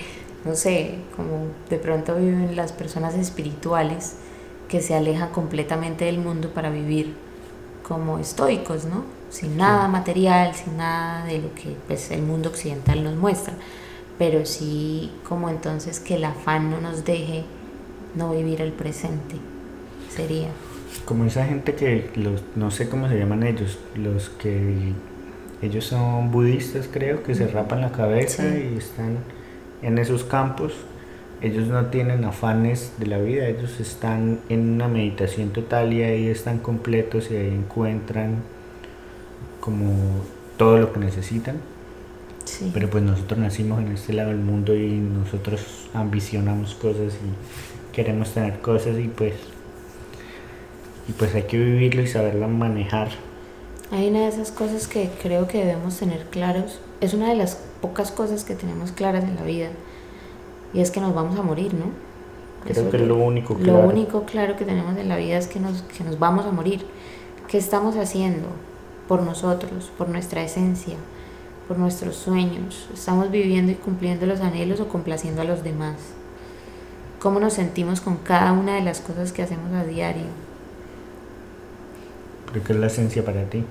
no 0.46 0.56
sé, 0.56 0.92
como 1.16 1.48
de 1.70 1.78
pronto 1.78 2.16
viven 2.16 2.56
las 2.56 2.72
personas 2.72 3.16
espirituales 3.16 4.16
que 4.70 4.82
se 4.82 4.94
alejan 4.94 5.30
completamente 5.32 6.06
del 6.06 6.20
mundo 6.20 6.52
para 6.52 6.70
vivir 6.70 7.16
como 7.84 8.20
estoicos, 8.20 8.86
¿no? 8.86 9.04
Sin 9.30 9.58
nada 9.58 9.88
material, 9.88 10.54
sin 10.54 10.78
nada 10.78 11.26
de 11.26 11.40
lo 11.40 11.54
que 11.56 11.76
pues, 11.88 12.12
el 12.12 12.22
mundo 12.22 12.50
occidental 12.50 13.04
nos 13.04 13.16
muestra, 13.16 13.54
pero 14.18 14.46
sí 14.46 15.12
como 15.28 15.50
entonces 15.50 16.00
que 16.00 16.16
el 16.16 16.24
afán 16.24 16.70
no 16.70 16.80
nos 16.80 17.06
deje 17.06 17.44
no 18.16 18.32
vivir 18.32 18.62
el 18.62 18.72
presente, 18.72 19.36
sería. 20.10 20.50
Como 21.06 21.26
esa 21.26 21.46
gente 21.46 21.76
que, 21.76 22.12
los, 22.16 22.42
no 22.56 22.72
sé 22.72 22.88
cómo 22.88 23.10
se 23.10 23.18
llaman 23.18 23.44
ellos, 23.44 23.80
los 23.96 24.30
que 24.30 24.94
ellos 25.62 25.86
son 25.86 26.32
budistas 26.32 26.88
creo, 26.92 27.24
que 27.24 27.36
se 27.36 27.48
rapan 27.48 27.82
la 27.82 27.92
cabeza 27.92 28.44
y 28.48 28.78
están 28.78 29.18
en 29.82 29.98
esos 29.98 30.24
campos 30.24 30.74
ellos 31.42 31.68
no 31.68 31.86
tienen 31.88 32.24
afanes 32.24 32.94
de 32.98 33.08
la 33.08 33.18
vida, 33.18 33.48
ellos 33.48 33.80
están 33.80 34.40
en 34.50 34.74
una 34.74 34.88
meditación 34.88 35.50
total 35.50 35.94
y 35.94 36.02
ahí 36.02 36.28
están 36.28 36.60
completos 36.60 37.30
y 37.30 37.36
ahí 37.36 37.48
encuentran 37.48 38.38
como 39.60 39.94
todo 40.58 40.78
lo 40.78 40.94
que 40.94 41.00
necesitan. 41.00 41.58
Pero 42.74 42.90
pues 42.90 43.04
nosotros 43.04 43.40
nacimos 43.40 43.80
en 43.80 43.92
este 43.92 44.14
lado 44.14 44.30
del 44.30 44.40
mundo 44.40 44.76
y 44.76 44.92
nosotros 44.92 45.90
ambicionamos 45.94 46.76
cosas 46.76 47.14
y 47.16 47.94
queremos 47.94 48.34
tener 48.34 48.60
cosas 48.60 48.98
y 49.00 49.08
pues 49.08 49.34
y 51.08 51.12
pues 51.12 51.36
hay 51.36 51.44
que 51.44 51.58
vivirlo 51.58 52.02
y 52.02 52.08
saberlo 52.08 52.48
manejar. 52.48 53.10
Hay 53.92 54.10
una 54.10 54.22
de 54.22 54.28
esas 54.30 54.52
cosas 54.52 54.88
que 54.88 55.10
creo 55.22 55.48
que 55.48 55.60
debemos 55.60 55.98
tener 55.98 56.26
claros, 56.26 56.80
es 57.02 57.14
una 57.14 57.30
de 57.30 57.36
las 57.36 57.58
pocas 57.82 58.12
cosas 58.12 58.44
que 58.44 58.56
tenemos 58.56 58.92
claras 58.92 59.24
en 59.24 59.36
la 59.36 59.44
vida 59.44 59.70
y 60.74 60.82
es 60.82 60.92
que 60.92 61.00
nos 61.00 61.14
vamos 61.14 61.40
a 61.40 61.44
morir, 61.44 61.74
¿no? 61.74 61.86
Creo 62.66 62.90
que 62.90 62.98
es 62.98 63.04
lo 63.04 63.16
único 63.16 63.56
claro. 63.56 63.84
Lo 63.84 63.88
único 63.88 64.24
claro 64.24 64.56
que 64.56 64.66
tenemos 64.66 64.98
en 64.98 65.08
la 65.08 65.18
vida 65.18 65.38
es 65.38 65.48
que 65.48 65.60
nos, 65.60 65.84
que 65.84 66.04
nos 66.04 66.18
vamos 66.18 66.46
a 66.46 66.52
morir. 66.52 66.86
¿Qué 67.48 67.58
estamos 67.58 67.96
haciendo 67.96 68.48
por 69.08 69.22
nosotros, 69.22 69.92
por 69.98 70.10
nuestra 70.10 70.44
esencia, 70.44 70.96
por 71.68 71.78
nuestros 71.78 72.16
sueños? 72.16 72.90
¿Estamos 72.94 73.30
viviendo 73.30 73.72
y 73.72 73.76
cumpliendo 73.76 74.26
los 74.26 74.42
anhelos 74.42 74.80
o 74.80 74.88
complaciendo 74.88 75.42
a 75.42 75.46
los 75.46 75.64
demás? 75.64 75.96
¿Cómo 77.20 77.40
nos 77.40 77.54
sentimos 77.54 78.02
con 78.02 78.18
cada 78.18 78.52
una 78.52 78.76
de 78.76 78.82
las 78.82 79.00
cosas 79.00 79.32
que 79.32 79.44
hacemos 79.44 79.72
a 79.74 79.84
diario? 79.84 80.26
Creo 82.52 82.64
que 82.64 82.74
es 82.74 82.80
la 82.80 82.88
esencia 82.88 83.24
para 83.24 83.44
ti. 83.46 83.64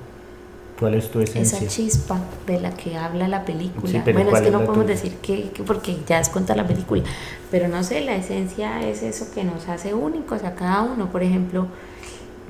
¿Cuál 0.78 0.94
es 0.94 1.10
tu 1.10 1.20
esencia? 1.20 1.58
Esa 1.58 1.68
chispa 1.68 2.18
de 2.46 2.60
la 2.60 2.72
que 2.72 2.96
habla 2.96 3.28
la 3.28 3.44
película. 3.44 4.02
bueno, 4.12 4.36
es 4.36 4.42
que 4.42 4.50
no 4.50 4.64
podemos 4.64 4.86
decir 4.86 5.14
que, 5.22 5.52
porque 5.64 5.98
ya 6.06 6.18
es 6.18 6.28
contar 6.28 6.56
la 6.56 6.66
película, 6.66 7.02
pero 7.50 7.68
no 7.68 7.84
sé, 7.84 8.00
la 8.00 8.16
esencia 8.16 8.86
es 8.88 9.02
eso 9.02 9.26
que 9.32 9.44
nos 9.44 9.68
hace 9.68 9.94
únicos 9.94 10.42
a 10.42 10.54
cada 10.54 10.82
uno. 10.82 11.10
Por 11.12 11.22
ejemplo, 11.22 11.68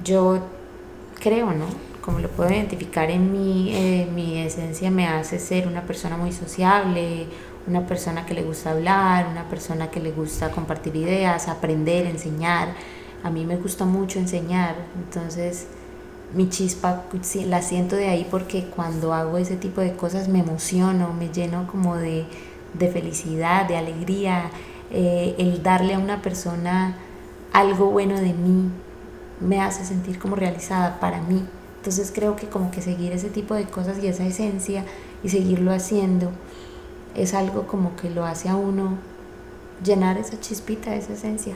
yo 0.02 0.40
creo, 1.20 1.52
¿no? 1.52 1.66
Como 2.00 2.18
lo 2.18 2.28
puedo 2.28 2.50
identificar 2.50 3.10
en 3.10 3.30
mí, 3.30 3.74
eh, 3.74 4.08
mi 4.14 4.38
esencia 4.38 4.90
me 4.90 5.06
hace 5.06 5.38
ser 5.38 5.66
una 5.66 5.82
persona 5.82 6.16
muy 6.16 6.32
sociable, 6.32 7.26
una 7.66 7.86
persona 7.86 8.24
que 8.24 8.34
le 8.34 8.42
gusta 8.42 8.70
hablar, 8.70 9.26
una 9.30 9.48
persona 9.48 9.90
que 9.90 10.00
le 10.00 10.12
gusta 10.12 10.50
compartir 10.50 10.96
ideas, 10.96 11.48
aprender, 11.48 12.06
enseñar. 12.06 12.68
A 13.22 13.30
mí 13.30 13.44
me 13.46 13.56
gusta 13.56 13.84
mucho 13.86 14.18
enseñar, 14.18 14.76
entonces 14.96 15.66
mi 16.34 16.48
chispa 16.48 17.04
la 17.46 17.62
siento 17.62 17.96
de 17.96 18.08
ahí 18.08 18.26
porque 18.30 18.64
cuando 18.64 19.14
hago 19.14 19.38
ese 19.38 19.56
tipo 19.56 19.80
de 19.80 19.94
cosas 19.94 20.28
me 20.28 20.40
emociono, 20.40 21.12
me 21.12 21.28
lleno 21.28 21.66
como 21.66 21.96
de, 21.96 22.26
felicidad, 22.78 23.66
de 23.68 23.76
alegría, 23.76 24.50
eh, 24.90 25.34
el 25.38 25.62
darle 25.62 25.94
a 25.94 25.98
una 25.98 26.22
persona 26.22 26.96
algo 27.52 27.90
bueno 27.90 28.16
de 28.16 28.32
mí 28.32 28.70
me 29.40 29.60
hace 29.60 29.84
sentir 29.84 30.18
como 30.18 30.36
realizada 30.36 30.98
para 30.98 31.20
mí. 31.22 31.44
Entonces 31.78 32.12
creo 32.14 32.34
que 32.34 32.48
como 32.48 32.70
que 32.70 32.82
seguir 32.82 33.12
ese 33.12 33.28
tipo 33.28 33.54
de 33.54 33.64
cosas 33.64 34.02
y 34.02 34.08
esa 34.08 34.26
esencia 34.26 34.84
y 35.22 35.28
seguirlo 35.28 35.72
haciendo 35.72 36.32
es 37.14 37.34
algo 37.34 37.66
como 37.66 37.94
que 37.96 38.10
lo 38.10 38.24
hace 38.24 38.48
a 38.48 38.56
uno 38.56 38.98
llenar 39.84 40.18
esa 40.18 40.40
chispita, 40.40 40.94
esa 40.96 41.12
esencia. 41.12 41.54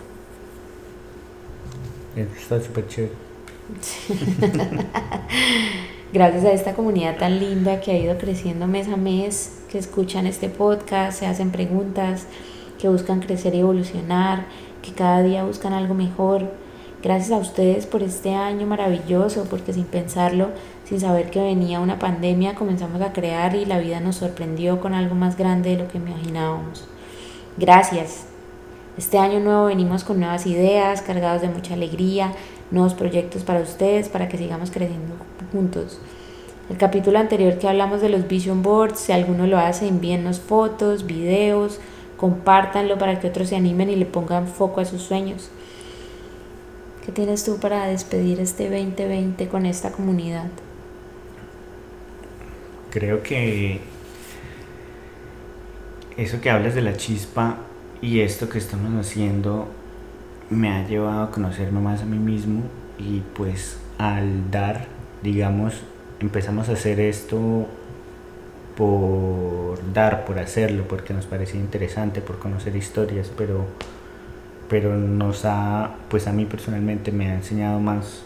Está 2.15 2.61
súper 2.61 2.87
chévere. 2.87 3.28
Gracias 6.13 6.45
a 6.45 6.53
esta 6.53 6.75
comunidad 6.75 7.19
tan 7.19 7.39
linda 7.39 7.81
que 7.81 7.93
ha 7.93 7.99
ido 7.99 8.17
creciendo 8.17 8.67
mes 8.67 8.89
a 8.89 8.97
mes, 8.97 9.59
que 9.71 9.79
escuchan 9.79 10.27
este 10.27 10.49
podcast, 10.49 11.19
se 11.19 11.27
hacen 11.27 11.51
preguntas, 11.51 12.27
que 12.79 12.89
buscan 12.89 13.21
crecer 13.21 13.55
y 13.55 13.61
evolucionar, 13.61 14.47
que 14.83 14.93
cada 14.93 15.23
día 15.23 15.45
buscan 15.45 15.75
algo 15.75 15.95
mejor. 15.95 16.51
Gracias 17.03 17.31
a 17.31 17.37
ustedes 17.37 17.87
por 17.87 18.03
este 18.03 18.35
año 18.35 18.67
maravilloso, 18.67 19.47
porque 19.51 19.73
sin 19.73 19.85
pensarlo, 19.85 20.49
sin 20.85 20.99
saber 20.99 21.31
que 21.31 21.41
venía 21.41 21.81
una 21.81 21.99
pandemia, 21.99 22.55
comenzamos 22.55 23.03
a 23.03 23.13
crear 23.13 23.55
y 23.55 23.67
la 23.67 23.79
vida 23.79 24.01
nos 24.01 24.17
sorprendió 24.17 24.81
con 24.81 24.95
algo 24.95 25.15
más 25.15 25.37
grande 25.37 25.71
de 25.71 25.83
lo 25.83 25.89
que 25.89 25.99
imaginábamos. 25.99 26.89
Gracias. 27.59 28.25
Este 28.97 29.19
año 29.19 29.39
nuevo 29.39 29.67
venimos 29.67 30.03
con 30.03 30.19
nuevas 30.19 30.47
ideas, 30.47 31.03
cargados 31.03 31.43
de 31.43 31.49
mucha 31.49 31.75
alegría, 31.75 32.33
nuevos 32.71 32.95
proyectos 32.95 33.43
para 33.43 33.61
ustedes, 33.61 34.09
para 34.09 34.29
que 34.29 34.39
sigamos 34.39 34.71
creciendo 34.71 35.15
juntos. 35.53 36.01
El 36.71 36.77
capítulo 36.77 37.19
anterior 37.19 37.59
que 37.59 37.69
hablamos 37.69 38.03
de 38.03 38.11
los 38.11 38.29
vision 38.29 38.63
boards, 38.63 39.01
si 39.01 39.13
alguno 39.13 39.47
lo 39.47 39.59
hace, 39.59 39.89
envíennos 39.89 40.39
fotos, 40.39 41.07
videos, 41.07 41.81
compártanlo 42.19 42.99
para 42.99 43.21
que 43.21 43.29
otros 43.29 43.49
se 43.49 43.57
animen 43.57 43.89
y 43.89 43.97
le 43.97 44.05
pongan 44.05 44.47
foco 44.47 44.81
a 44.81 44.85
sus 44.85 45.03
sueños. 45.03 45.51
¿Qué 47.07 47.13
tienes 47.13 47.43
tú 47.45 47.57
para 47.59 47.87
despedir 47.87 48.39
este 48.39 48.65
2020 48.65 49.49
con 49.49 49.65
esta 49.65 49.93
comunidad? 49.93 50.49
Creo 52.91 53.23
que 53.23 53.81
eso 56.19 56.41
que 56.43 56.51
hablas 56.51 56.75
de 56.75 56.83
la 56.83 56.97
chispa 56.99 57.61
y 58.03 58.21
esto 58.21 58.51
que 58.51 58.59
estamos 58.59 58.93
haciendo 59.07 59.69
me 60.51 60.71
ha 60.71 60.87
llevado 60.87 61.23
a 61.23 61.31
conocerme 61.31 61.81
más 61.81 62.03
a 62.03 62.07
mí 62.07 62.19
mismo 62.19 62.63
y 62.99 63.21
pues 63.35 63.79
al 63.99 64.51
dar, 64.51 64.87
digamos, 65.23 65.83
empezamos 66.21 66.69
a 66.69 66.73
hacer 66.73 67.01
esto 67.01 67.67
por 68.77 69.79
dar, 69.93 70.25
por 70.25 70.39
hacerlo, 70.39 70.85
porque 70.89 71.13
nos 71.13 71.27
parecía 71.27 71.61
interesante, 71.61 72.21
por 72.21 72.39
conocer 72.39 72.77
historias, 72.77 73.31
pero, 73.37 73.67
pero 74.69 74.97
nos 74.97 75.45
ha, 75.45 75.97
pues 76.09 76.27
a 76.29 76.33
mí 76.33 76.45
personalmente 76.45 77.11
me 77.11 77.31
ha 77.31 77.35
enseñado 77.35 77.81
más 77.81 78.23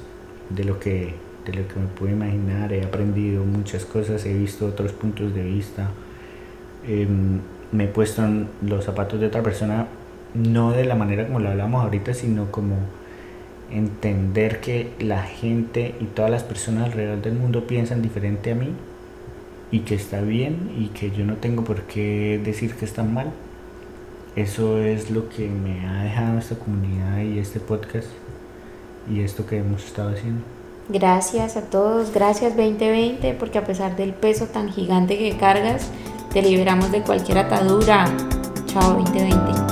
de 0.51 0.65
lo 0.65 0.79
que, 0.79 1.15
de 1.47 1.55
lo 1.55 1.67
que 1.67 1.81
me 1.81 1.87
pude 1.87 2.13
imaginar, 2.13 2.73
he 2.73 2.85
aprendido 2.85 3.45
muchas 3.45 3.87
cosas, 3.87 4.27
he 4.27 4.35
visto 4.35 4.67
otros 4.67 4.93
puntos 4.93 5.35
de 5.35 5.43
vista, 5.43 5.89
em, 6.87 7.41
me 7.73 7.85
he 7.85 7.89
puesto 7.89 8.23
en 8.23 8.49
los 8.61 8.85
zapatos 8.85 9.19
de 9.21 9.29
otra 9.29 9.43
persona 9.43 9.87
no 10.35 10.73
de 10.73 10.85
la 10.85 10.95
manera 10.95 11.27
como 11.27 11.41
lo 11.41 11.51
hablamos 11.51 11.83
ahorita, 11.83 12.15
sino 12.15 12.51
como 12.51 12.77
entender 13.71 14.61
que 14.61 14.91
la 15.01 15.23
gente 15.23 15.95
y 16.01 16.05
todas 16.05 16.31
las 16.31 16.43
personas 16.43 16.87
alrededor 16.87 17.23
del 17.23 17.35
mundo 17.35 17.67
piensan 17.67 18.03
diferente 18.03 18.53
a 18.53 18.55
mí 18.55 18.69
y 19.71 19.81
que 19.81 19.95
está 19.95 20.21
bien 20.21 20.71
y 20.79 20.89
que 20.89 21.11
yo 21.11 21.25
no 21.25 21.37
tengo 21.37 21.65
por 21.65 21.83
qué 21.83 22.41
decir 22.45 22.75
que 22.75 22.85
están 22.85 23.13
mal. 23.15 23.33
Eso 24.37 24.79
es 24.79 25.11
lo 25.11 25.29
que 25.29 25.49
me 25.49 25.87
ha 25.87 26.05
dejado 26.05 26.39
esta 26.39 26.55
comunidad 26.55 27.21
y 27.21 27.39
este 27.39 27.61
podcast 27.61 28.09
y 29.11 29.21
esto 29.21 29.47
que 29.47 29.59
hemos 29.59 29.85
estado 29.85 30.11
haciendo. 30.11 30.43
Gracias 30.89 31.57
a 31.57 31.63
todos, 31.63 32.13
gracias 32.13 32.57
2020 32.57 33.35
porque 33.35 33.59
a 33.59 33.65
pesar 33.65 33.97
del 33.97 34.13
peso 34.13 34.47
tan 34.47 34.71
gigante 34.71 35.19
que 35.19 35.37
cargas, 35.37 35.91
te 36.33 36.43
liberamos 36.43 36.93
de 36.93 37.03
cualquier 37.03 37.39
atadura. 37.39 38.05
Chao 38.67 38.95
2020. 38.95 39.72